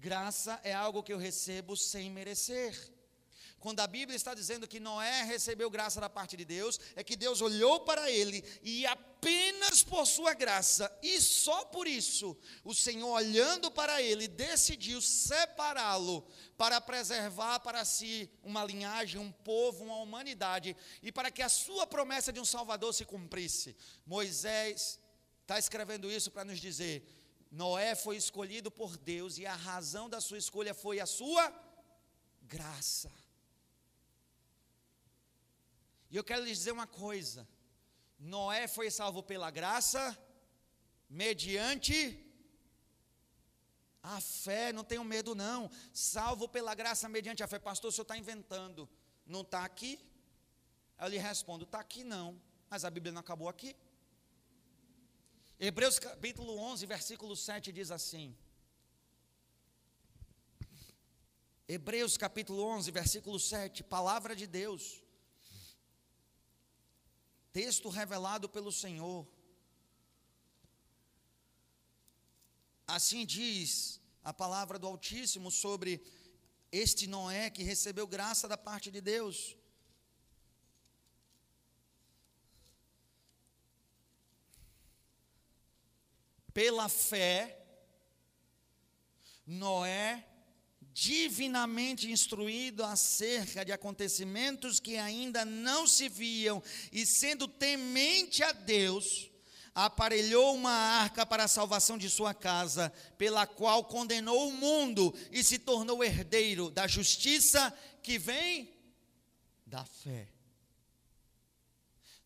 [0.00, 2.72] Graça é algo que eu recebo sem merecer.
[3.58, 7.16] Quando a Bíblia está dizendo que Noé recebeu graça da parte de Deus, é que
[7.16, 13.08] Deus olhou para ele e apenas por sua graça, e só por isso, o Senhor
[13.08, 16.24] olhando para ele, decidiu separá-lo
[16.56, 21.84] para preservar para si uma linhagem, um povo, uma humanidade, e para que a sua
[21.84, 23.74] promessa de um Salvador se cumprisse.
[24.06, 25.00] Moisés
[25.42, 27.02] está escrevendo isso para nos dizer:
[27.50, 31.52] Noé foi escolhido por Deus e a razão da sua escolha foi a sua
[32.42, 33.10] graça.
[36.10, 37.48] E eu quero lhes dizer uma coisa:
[38.18, 40.16] Noé foi salvo pela graça,
[41.08, 42.24] mediante
[44.02, 47.58] a fé, não tenham medo não, salvo pela graça mediante a fé.
[47.58, 48.88] Pastor, o senhor está inventando,
[49.26, 49.98] não está aqui?
[50.98, 53.74] Eu lhe respondo: está aqui não, mas a Bíblia não acabou aqui.
[55.58, 58.36] Hebreus capítulo 11, versículo 7 diz assim:
[61.66, 65.02] Hebreus capítulo 11, versículo 7, palavra de Deus
[67.52, 69.26] texto revelado pelo Senhor.
[72.86, 76.00] Assim diz a palavra do Altíssimo sobre
[76.70, 79.56] este Noé que recebeu graça da parte de Deus.
[86.58, 87.56] Pela fé,
[89.46, 90.26] Noé
[90.92, 99.30] divinamente instruído acerca de acontecimentos que ainda não se viam, e sendo temente a Deus,
[99.72, 105.44] aparelhou uma arca para a salvação de sua casa, pela qual condenou o mundo e
[105.44, 108.76] se tornou herdeiro da justiça que vem
[109.64, 110.26] da fé.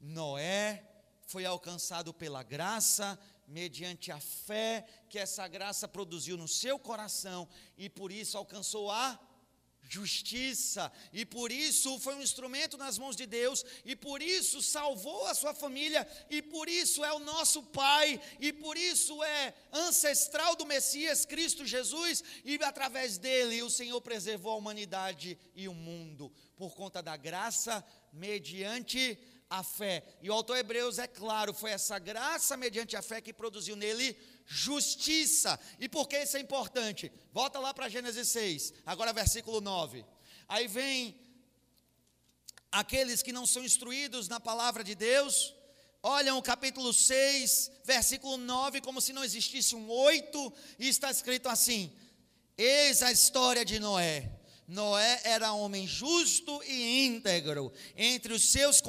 [0.00, 0.88] Noé
[1.26, 3.18] foi alcançado pela graça
[3.52, 7.46] mediante a fé que essa graça produziu no seu coração
[7.76, 9.20] e por isso alcançou a
[9.88, 15.26] justiça, e por isso foi um instrumento nas mãos de Deus, e por isso salvou
[15.26, 20.56] a sua família, e por isso é o nosso Pai, e por isso é ancestral
[20.56, 26.32] do Messias Cristo Jesus, e através dele o Senhor preservou a humanidade e o mundo,
[26.56, 29.18] por conta da graça mediante
[29.52, 30.02] a fé.
[30.22, 34.16] E o autor Hebreus é claro, foi essa graça mediante a fé que produziu nele
[34.46, 35.60] justiça.
[35.78, 37.12] E por que isso é importante?
[37.34, 40.06] Volta lá para Gênesis 6, agora versículo 9.
[40.48, 41.20] Aí vem
[42.70, 45.54] aqueles que não são instruídos na palavra de Deus,
[46.02, 51.50] olham o capítulo 6, versículo 9, como se não existisse um 8, e está escrito
[51.50, 51.94] assim:
[52.56, 54.41] Eis a história de Noé.
[54.72, 57.70] Noé era homem justo e íntegro.
[57.94, 58.82] Entre os seus,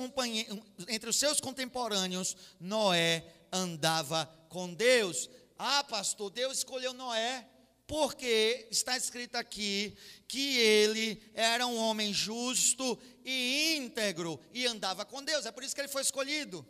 [0.88, 5.30] entre os seus contemporâneos, Noé andava com Deus.
[5.60, 7.48] Ah, pastor, Deus escolheu Noé
[7.86, 15.22] porque está escrito aqui que ele era um homem justo e íntegro e andava com
[15.22, 15.46] Deus.
[15.46, 16.66] É por isso que ele foi escolhido.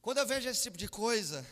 [0.00, 1.44] Quando eu vejo esse tipo de coisa,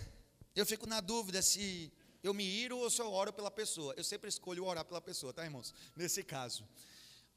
[0.54, 3.94] eu fico na dúvida se eu me iro ou se eu oro pela pessoa.
[3.96, 5.74] Eu sempre escolho orar pela pessoa, tá, irmãos?
[5.96, 6.66] Nesse caso.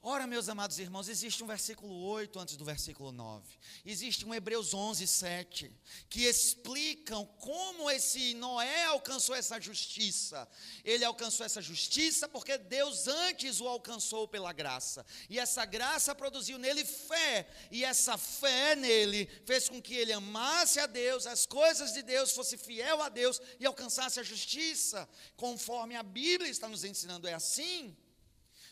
[0.07, 3.43] Ora, meus amados irmãos, existe um versículo 8 antes do versículo 9.
[3.83, 5.75] Existe um Hebreus 11, 7,
[6.07, 10.47] que explicam como esse Noé alcançou essa justiça.
[10.83, 15.03] Ele alcançou essa justiça porque Deus antes o alcançou pela graça.
[15.27, 17.49] E essa graça produziu nele fé.
[17.71, 22.31] E essa fé nele fez com que ele amasse a Deus, as coisas de Deus,
[22.31, 25.09] fosse fiel a Deus e alcançasse a justiça.
[25.35, 27.97] Conforme a Bíblia está nos ensinando, é assim.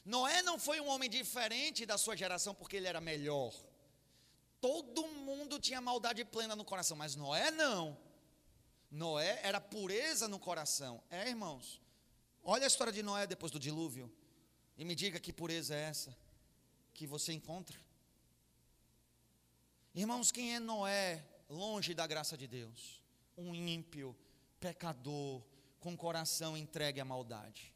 [0.06, 3.54] Noé não foi um homem diferente da sua geração porque ele era melhor.
[4.60, 7.98] Todo mundo tinha maldade plena no coração, mas Noé não.
[8.92, 11.02] Noé era pureza no coração.
[11.10, 11.82] É, irmãos.
[12.44, 14.12] Olha a história de Noé depois do dilúvio.
[14.78, 16.16] E me diga que pureza é essa
[16.94, 17.80] que você encontra.
[19.96, 23.02] Irmãos, quem é Noé longe da graça de Deus?
[23.38, 24.16] Um ímpio,
[24.60, 25.42] pecador,
[25.80, 27.74] com coração entregue à maldade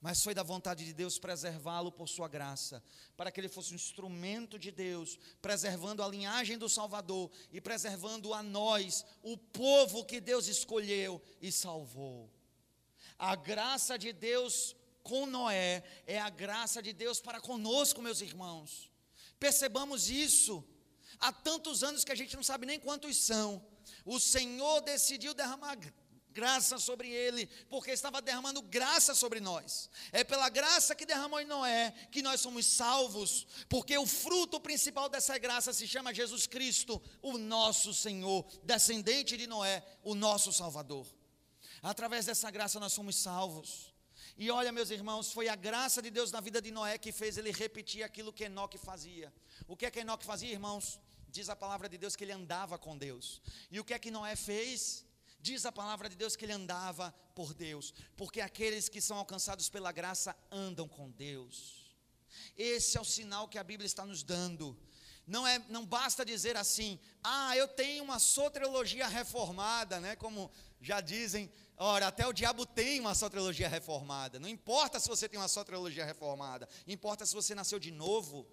[0.00, 2.82] mas foi da vontade de Deus preservá-lo por sua graça,
[3.16, 8.32] para que ele fosse um instrumento de Deus, preservando a linhagem do Salvador e preservando
[8.32, 12.30] a nós, o povo que Deus escolheu e salvou.
[13.18, 18.90] A graça de Deus com Noé é a graça de Deus para conosco, meus irmãos.
[19.40, 20.64] Percebamos isso.
[21.18, 23.64] Há tantos anos que a gente não sabe nem quantos são.
[24.04, 25.76] O Senhor decidiu derramar
[26.38, 29.90] graça sobre ele, porque estava derramando graça sobre nós.
[30.12, 35.08] É pela graça que derramou em Noé que nós somos salvos, porque o fruto principal
[35.08, 41.06] dessa graça se chama Jesus Cristo, o nosso Senhor, descendente de Noé, o nosso Salvador.
[41.82, 43.92] Através dessa graça nós somos salvos.
[44.36, 47.36] E olha, meus irmãos, foi a graça de Deus na vida de Noé que fez
[47.36, 49.34] ele repetir aquilo que Enoque fazia.
[49.66, 51.00] O que é que Enoque fazia, irmãos?
[51.28, 53.42] Diz a palavra de Deus que ele andava com Deus.
[53.72, 55.07] E o que é que Noé fez?
[55.48, 59.70] Diz a palavra de Deus que ele andava por Deus, porque aqueles que são alcançados
[59.70, 61.90] pela graça andam com Deus.
[62.54, 64.78] Esse é o sinal que a Bíblia está nos dando.
[65.26, 70.14] Não é, não basta dizer assim: "Ah, eu tenho uma soteriologia reformada", né?
[70.16, 70.50] Como
[70.82, 74.38] já dizem, ora, até o diabo tem uma soteriologia reformada.
[74.38, 78.46] Não importa se você tem uma soteriologia reformada, importa se você nasceu de novo.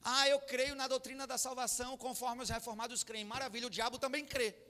[0.00, 3.26] Ah, eu creio na doutrina da salvação conforme os reformados creem.
[3.26, 4.65] Maravilha, o diabo também crê.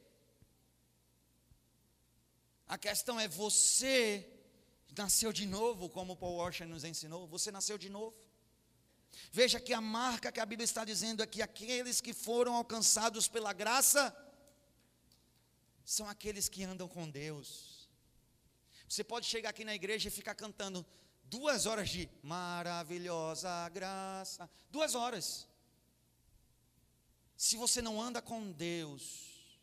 [2.67, 4.29] A questão é: você
[4.97, 7.27] nasceu de novo, como Paul Washer nos ensinou?
[7.29, 8.17] Você nasceu de novo?
[9.31, 13.29] Veja que a marca que a Bíblia está dizendo é que aqueles que foram alcançados
[13.29, 14.15] pela graça
[15.85, 17.89] são aqueles que andam com Deus.
[18.89, 20.85] Você pode chegar aqui na igreja e ficar cantando
[21.25, 25.49] duas horas de maravilhosa graça, duas horas.
[27.37, 29.59] Se você não anda com Deus,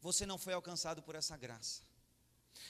[0.00, 1.87] você não foi alcançado por essa graça.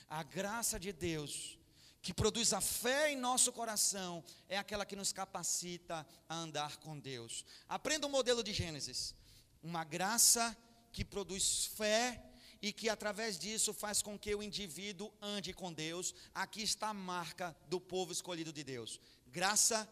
[0.08, 1.58] A graça de Deus,
[2.00, 6.98] que produz a fé em nosso coração, é aquela que nos capacita a andar com
[6.98, 7.44] Deus.
[7.68, 9.14] Aprenda o modelo de Gênesis.
[9.62, 10.56] Uma graça
[10.92, 12.22] que produz fé
[12.60, 16.14] e que através disso faz com que o indivíduo ande com Deus.
[16.34, 19.00] Aqui está a marca do povo escolhido de Deus.
[19.26, 19.88] Graça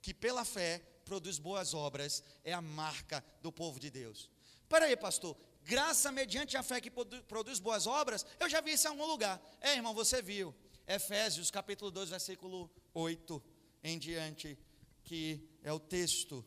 [0.00, 4.30] que pela fé produz boas obras é a marca do povo de Deus.
[4.68, 5.36] Para aí, pastor,
[5.68, 9.38] graça mediante a fé que produz boas obras, eu já vi isso em algum lugar.
[9.60, 10.54] É, irmão, você viu.
[10.86, 13.42] Efésios capítulo 2, versículo 8
[13.84, 14.58] em diante,
[15.04, 16.42] que é o texto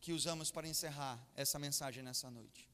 [0.00, 2.68] que usamos para encerrar essa mensagem nessa noite.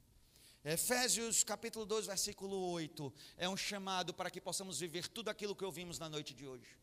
[0.64, 5.66] Efésios capítulo 2, versículo 8 é um chamado para que possamos viver tudo aquilo que
[5.66, 6.78] ouvimos na noite de hoje.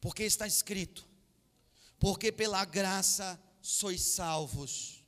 [0.00, 1.04] Porque está escrito:
[1.98, 4.99] Porque pela graça sois salvos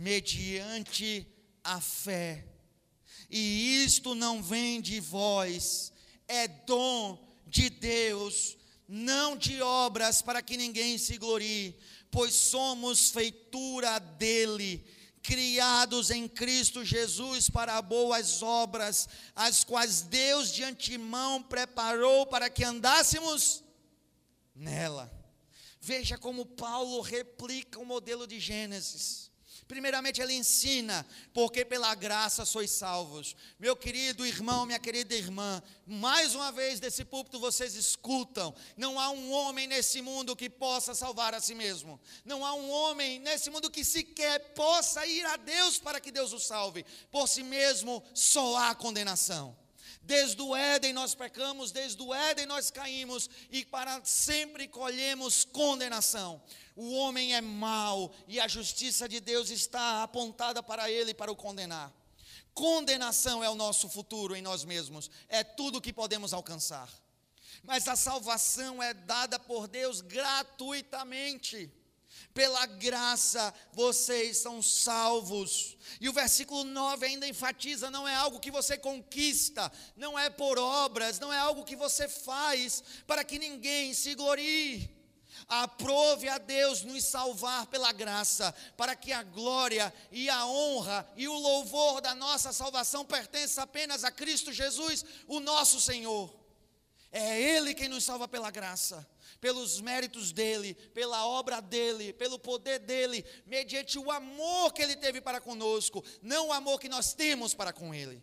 [0.00, 1.26] mediante
[1.62, 2.46] a fé.
[3.28, 5.92] E isto não vem de vós,
[6.26, 8.56] é dom de Deus,
[8.88, 11.78] não de obras para que ninguém se glorie,
[12.10, 14.82] pois somos feitura dele,
[15.22, 22.64] criados em Cristo Jesus para boas obras, as quais Deus de antemão preparou para que
[22.64, 23.62] andássemos
[24.54, 25.12] nela.
[25.78, 29.29] Veja como Paulo replica o modelo de Gênesis.
[29.70, 33.36] Primeiramente, ele ensina, porque pela graça sois salvos.
[33.56, 39.10] Meu querido irmão, minha querida irmã, mais uma vez desse púlpito vocês escutam: não há
[39.10, 42.00] um homem nesse mundo que possa salvar a si mesmo.
[42.24, 46.32] Não há um homem nesse mundo que sequer possa ir a Deus para que Deus
[46.32, 46.84] o salve.
[47.08, 49.56] Por si mesmo, só há condenação.
[50.10, 56.42] Desde o Éden nós pecamos, desde o Éden nós caímos e para sempre colhemos condenação.
[56.74, 61.36] O homem é mau e a justiça de Deus está apontada para ele para o
[61.36, 61.92] condenar.
[62.52, 66.88] Condenação é o nosso futuro em nós mesmos, é tudo que podemos alcançar.
[67.62, 71.70] Mas a salvação é dada por Deus gratuitamente.
[72.32, 75.76] Pela graça vocês são salvos.
[76.00, 80.58] E o versículo 9 ainda enfatiza: não é algo que você conquista, não é por
[80.58, 85.00] obras, não é algo que você faz para que ninguém se glorie.
[85.48, 91.26] Aprove a Deus nos salvar pela graça, para que a glória e a honra e
[91.26, 96.32] o louvor da nossa salvação pertença apenas a Cristo Jesus, o nosso Senhor.
[97.12, 99.06] É Ele quem nos salva pela graça,
[99.40, 105.20] pelos méritos dEle, pela obra dEle, pelo poder dEle, mediante o amor que Ele teve
[105.20, 108.22] para conosco, não o amor que nós temos para com Ele.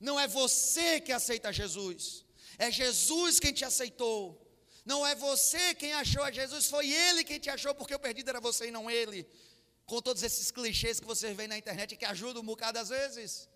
[0.00, 2.24] Não é você que aceita Jesus,
[2.58, 4.40] é Jesus quem te aceitou.
[4.84, 8.28] Não é você quem achou a Jesus, foi Ele quem te achou, porque o perdido
[8.28, 9.26] era você e não Ele.
[9.86, 13.48] Com todos esses clichês que você vê na internet que ajudam um bocado às vezes.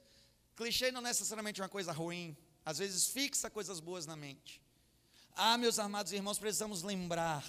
[0.56, 4.62] Clichê não necessariamente é uma coisa ruim, às vezes fixa coisas boas na mente.
[5.40, 7.44] Ah, meus amados irmãos, precisamos lembrar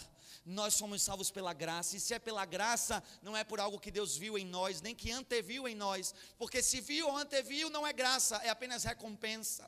[0.45, 3.91] nós somos salvos pela graça, e se é pela graça, não é por algo que
[3.91, 7.85] Deus viu em nós, nem que anteviu em nós, porque se viu ou anteviu, não
[7.85, 9.67] é graça, é apenas recompensa.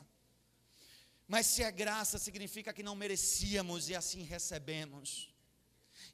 [1.28, 5.30] Mas se é graça, significa que não merecíamos e assim recebemos.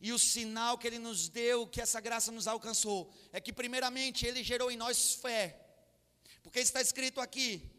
[0.02, 4.26] E o sinal que Ele nos deu, que essa graça nos alcançou, é que, primeiramente,
[4.26, 5.66] Ele gerou em nós fé,
[6.44, 7.77] porque está escrito aqui: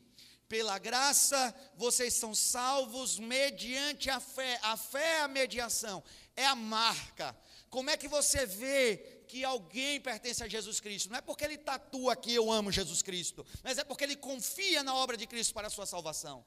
[0.49, 4.59] pela graça vocês são salvos mediante a fé.
[4.63, 6.03] A fé é a mediação,
[6.35, 7.37] é a marca.
[7.69, 11.11] Como é que você vê que alguém pertence a Jesus Cristo?
[11.11, 14.83] Não é porque ele tatua aqui eu amo Jesus Cristo, mas é porque ele confia
[14.83, 16.45] na obra de Cristo para a sua salvação.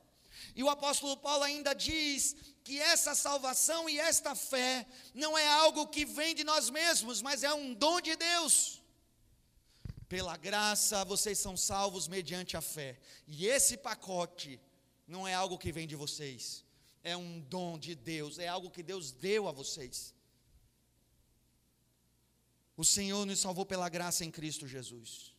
[0.56, 5.88] E o apóstolo Paulo ainda diz que essa salvação e esta fé não é algo
[5.88, 8.81] que vem de nós mesmos, mas é um dom de Deus.
[10.12, 13.00] Pela graça vocês são salvos mediante a fé.
[13.26, 14.60] E esse pacote
[15.08, 16.66] não é algo que vem de vocês,
[17.02, 20.14] é um dom de Deus, é algo que Deus deu a vocês.
[22.76, 25.34] O Senhor nos salvou pela graça em Cristo Jesus.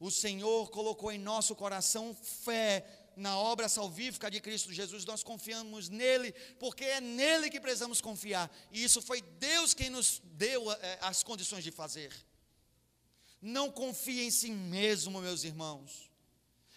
[0.00, 2.84] O Senhor colocou em nosso coração fé
[3.16, 8.50] na obra salvífica de Cristo Jesus, nós confiamos nele, porque é nele que precisamos confiar,
[8.72, 12.12] e isso foi Deus quem nos deu é, as condições de fazer.
[13.40, 16.08] Não confie em si mesmo, meus irmãos.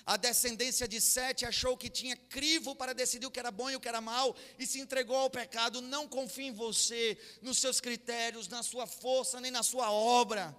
[0.06, 3.76] A descendência de Sete achou que tinha crivo para decidir o que era bom e
[3.76, 5.82] o que era mal e se entregou ao pecado.
[5.82, 10.56] Não confie em você, nos seus critérios, na sua força, nem na sua obra.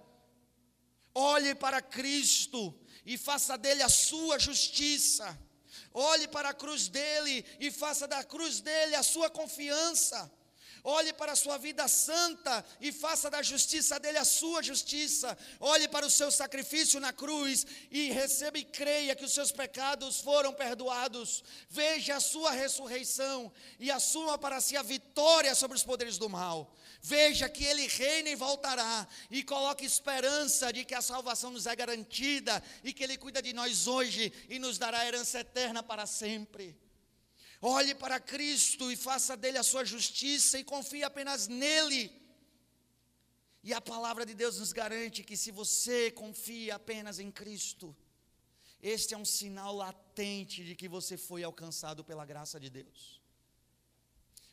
[1.13, 2.73] Olhe para Cristo
[3.05, 5.37] e faça dele a sua justiça.
[5.93, 10.31] Olhe para a cruz dele e faça da cruz dele a sua confiança.
[10.85, 15.37] Olhe para a sua vida santa e faça da justiça dele a sua justiça.
[15.57, 20.19] Olhe para o seu sacrifício na cruz e receba e creia que os seus pecados
[20.19, 21.41] foram perdoados.
[21.69, 26.75] Veja a sua ressurreição e assuma para si a vitória sobre os poderes do mal.
[27.01, 31.73] Veja que ele reina e voltará e coloque esperança de que a salvação nos é
[31.73, 36.77] garantida e que ele cuida de nós hoje e nos dará herança eterna para sempre.
[37.65, 42.11] Olhe para Cristo e faça dele a sua justiça e confie apenas nele.
[43.63, 47.95] E a palavra de Deus nos garante que se você confia apenas em Cristo,
[48.81, 53.21] este é um sinal latente de que você foi alcançado pela graça de Deus.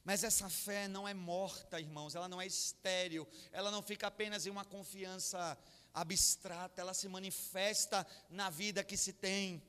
[0.04, 4.46] Mas essa fé não é morta, irmãos, ela não é estéril, ela não fica apenas
[4.46, 5.58] em uma confiança
[5.92, 9.60] abstrata, ela se manifesta na vida que se tem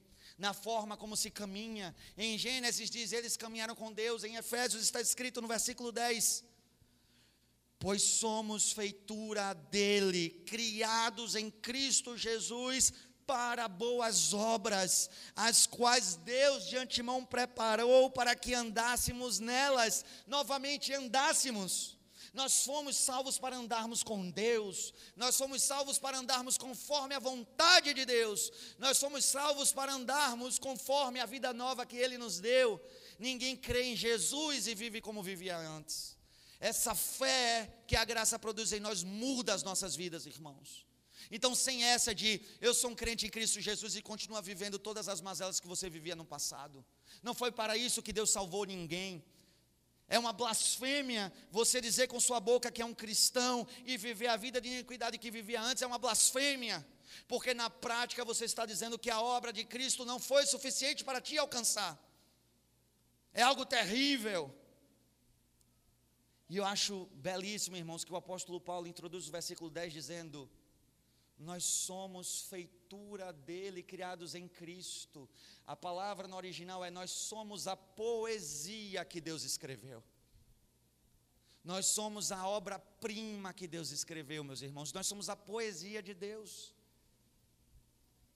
[0.41, 1.95] na forma como se caminha.
[2.18, 4.23] Em Gênesis diz: eles caminharam com Deus.
[4.23, 6.43] Em Efésios está escrito no versículo 10:
[7.77, 12.91] Pois somos feitura dele, criados em Cristo Jesus
[13.27, 22.01] para boas obras, as quais Deus de antemão preparou para que andássemos nelas, novamente andássemos.
[22.33, 27.93] Nós fomos salvos para andarmos com Deus, nós fomos salvos para andarmos conforme a vontade
[27.93, 32.81] de Deus, nós fomos salvos para andarmos conforme a vida nova que Ele nos deu.
[33.19, 36.17] Ninguém crê em Jesus e vive como vivia antes.
[36.57, 40.85] Essa fé que a graça produz em nós muda as nossas vidas, irmãos.
[41.29, 45.09] Então, sem essa de eu sou um crente em Cristo Jesus e continua vivendo todas
[45.09, 46.85] as mazelas que você vivia no passado.
[47.21, 49.23] Não foi para isso que Deus salvou ninguém.
[50.15, 54.35] É uma blasfêmia você dizer com sua boca que é um cristão e viver a
[54.35, 56.85] vida de iniquidade que vivia antes, é uma blasfêmia.
[57.29, 61.21] Porque na prática você está dizendo que a obra de Cristo não foi suficiente para
[61.21, 61.97] te alcançar.
[63.33, 64.53] É algo terrível.
[66.49, 70.51] E eu acho belíssimo, irmãos, que o apóstolo Paulo introduz o versículo 10 dizendo:
[71.41, 75.27] Nós somos feitura dele, criados em Cristo.
[75.65, 80.03] A palavra no original é: Nós somos a poesia que Deus escreveu.
[81.63, 84.93] Nós somos a obra-prima que Deus escreveu, meus irmãos.
[84.93, 86.73] Nós somos a poesia de Deus.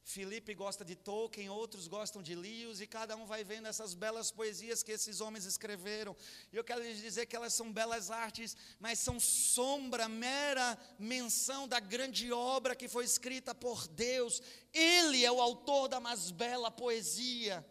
[0.08, 4.30] Felipe gosta de Tolkien, outros gostam de Lewis, e cada um vai vendo essas belas
[4.30, 6.16] poesias que esses homens escreveram.
[6.54, 11.68] E eu quero lhes dizer que elas são belas artes, mas são sombra, mera menção
[11.68, 14.44] da grande obra que foi escrita por Deus.
[14.72, 17.66] Ele é o autor da mais bela poesia.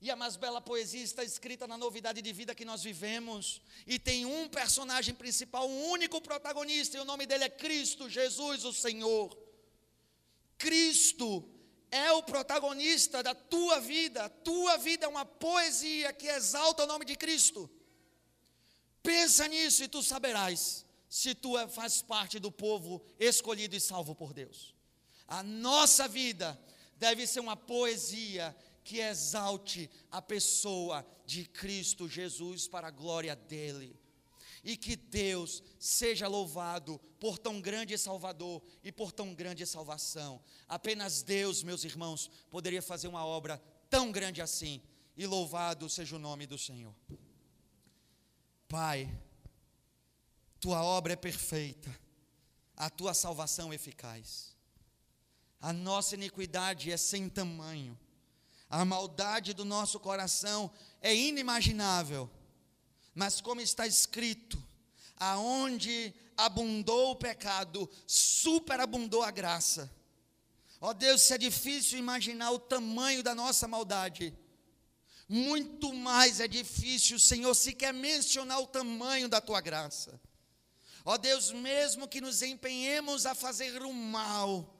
[0.00, 3.62] E a mais bela poesia está escrita na novidade de vida que nós vivemos.
[3.86, 8.64] E tem um personagem principal, um único protagonista, e o nome dele é Cristo Jesus,
[8.64, 9.38] o Senhor.
[10.58, 11.59] Cristo
[11.90, 14.24] é o protagonista da tua vida.
[14.24, 17.68] A tua vida é uma poesia que exalta o nome de Cristo.
[19.02, 24.14] Pensa nisso e tu saberás se tu é, faz parte do povo escolhido e salvo
[24.14, 24.74] por Deus.
[25.26, 26.58] A nossa vida
[26.96, 33.99] deve ser uma poesia que exalte a pessoa de Cristo Jesus para a glória dele
[34.62, 40.42] e que Deus seja louvado por tão grande Salvador e por tão grande salvação.
[40.68, 44.82] Apenas Deus, meus irmãos, poderia fazer uma obra tão grande assim,
[45.16, 46.94] e louvado seja o nome do Senhor.
[48.68, 49.10] Pai,
[50.60, 51.94] tua obra é perfeita,
[52.76, 54.56] a tua salvação é eficaz.
[55.60, 57.98] A nossa iniquidade é sem tamanho,
[58.68, 60.70] a maldade do nosso coração
[61.02, 62.30] é inimaginável
[63.14, 64.62] mas como está escrito,
[65.16, 69.90] aonde abundou o pecado, superabundou a graça.
[70.80, 74.34] Ó oh Deus, se é difícil imaginar o tamanho da nossa maldade,
[75.28, 80.18] muito mais é difícil, Senhor, sequer mencionar o tamanho da tua graça.
[81.04, 84.74] Ó oh Deus, mesmo que nos empenhemos a fazer o mal,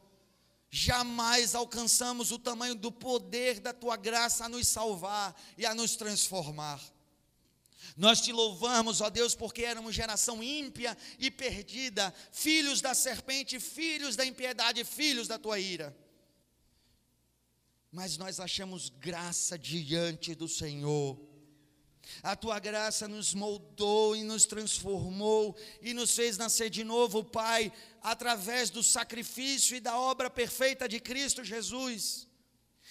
[0.71, 5.97] jamais alcançamos o tamanho do poder da tua graça a nos salvar e a nos
[5.97, 6.81] transformar.
[7.97, 14.17] Nós te louvamos, ó Deus, porque éramos geração ímpia e perdida, filhos da serpente, filhos
[14.17, 15.97] da impiedade, filhos da tua ira.
[17.93, 21.19] Mas nós achamos graça diante do Senhor.
[22.23, 27.73] A tua graça nos moldou e nos transformou e nos fez nascer de novo, Pai,
[28.03, 32.29] através do sacrifício e da obra perfeita de Cristo Jesus.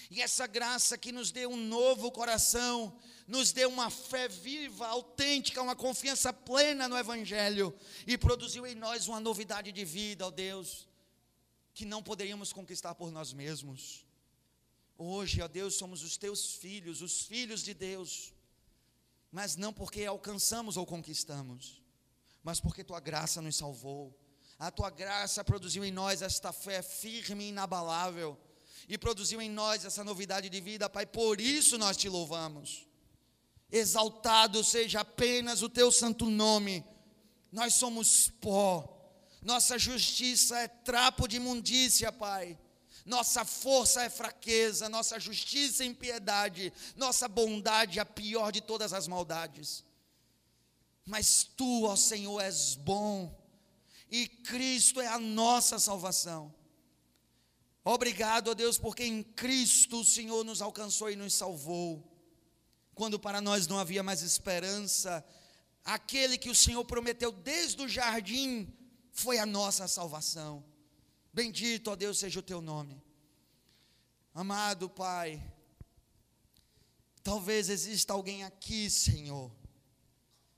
[0.09, 2.97] E essa graça que nos deu um novo coração,
[3.29, 7.71] nos deu uma fé viva, autêntica, uma confiança plena no Evangelho
[8.07, 10.87] e produziu em nós uma novidade de vida, ó Deus,
[11.75, 14.03] que não poderíamos conquistar por nós mesmos.
[14.97, 18.33] Hoje, ó Deus, somos os teus filhos, os filhos de Deus,
[19.31, 21.83] mas não porque alcançamos ou conquistamos,
[22.43, 24.19] mas porque tua graça nos salvou.
[24.57, 28.35] A tua graça produziu em nós esta fé firme e inabalável
[28.87, 31.05] e produziu em nós essa novidade de vida, Pai.
[31.05, 32.88] Por isso nós te louvamos.
[33.71, 36.83] Exaltado seja apenas o teu santo nome.
[37.51, 38.95] Nós somos pó.
[39.41, 42.57] Nossa justiça é trapo de imundícia, Pai.
[43.05, 48.93] Nossa força é fraqueza, nossa justiça é impiedade, nossa bondade é a pior de todas
[48.93, 49.83] as maldades.
[51.05, 53.35] Mas tu, ó Senhor, és bom,
[54.11, 56.53] e Cristo é a nossa salvação.
[57.83, 62.08] Obrigado, ó Deus, porque em Cristo o Senhor nos alcançou e nos salvou
[62.99, 65.25] quando para nós não havia mais esperança,
[65.85, 68.67] aquele que o Senhor prometeu desde o jardim
[69.13, 70.65] foi a nossa salvação.
[71.31, 73.01] Bendito, ó Deus, seja o teu nome.
[74.33, 75.41] Amado Pai,
[77.23, 79.49] talvez exista alguém aqui, Senhor,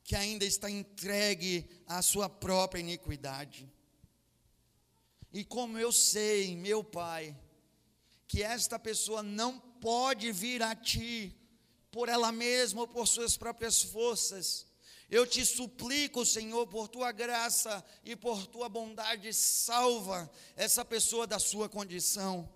[0.04, 3.72] que ainda está entregue à sua própria iniquidade.
[5.32, 7.40] E como eu sei, meu Pai,
[8.28, 11.38] que esta pessoa não pode vir a Ti
[11.92, 14.66] por ela mesma ou por suas próprias forças.
[15.10, 21.38] Eu te suplico, Senhor, por tua graça e por tua bondade, salva essa pessoa da
[21.38, 22.50] sua condição.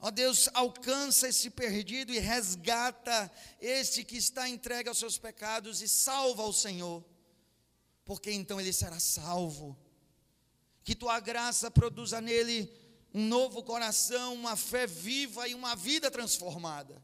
[0.00, 3.30] Ó Deus, alcança esse perdido e resgata
[3.60, 7.04] este que está entregue aos seus pecados e salva o Senhor,
[8.04, 9.78] porque então ele será salvo.
[10.82, 12.68] que tua graça produza nele
[13.14, 17.00] um novo coração, uma fé viva e uma vida transformada.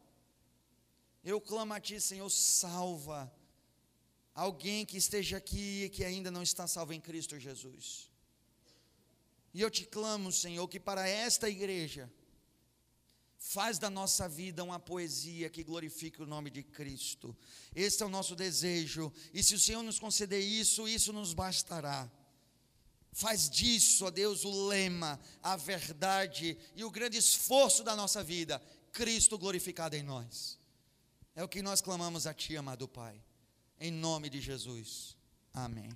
[1.30, 3.30] Eu clamo a Ti, Senhor, salva
[4.34, 8.10] alguém que esteja aqui e que ainda não está salvo em Cristo Jesus.
[9.52, 12.10] E eu te clamo, Senhor, que para esta igreja,
[13.36, 17.36] faz da nossa vida uma poesia que glorifique o nome de Cristo.
[17.74, 22.10] Esse é o nosso desejo, e se o Senhor nos conceder isso, isso nos bastará.
[23.12, 28.62] Faz disso, ó Deus, o lema, a verdade e o grande esforço da nossa vida,
[28.92, 30.57] Cristo glorificado em nós.
[31.38, 33.22] É o que nós clamamos a Ti, amado Pai,
[33.78, 35.16] em nome de Jesus.
[35.54, 35.88] Amém.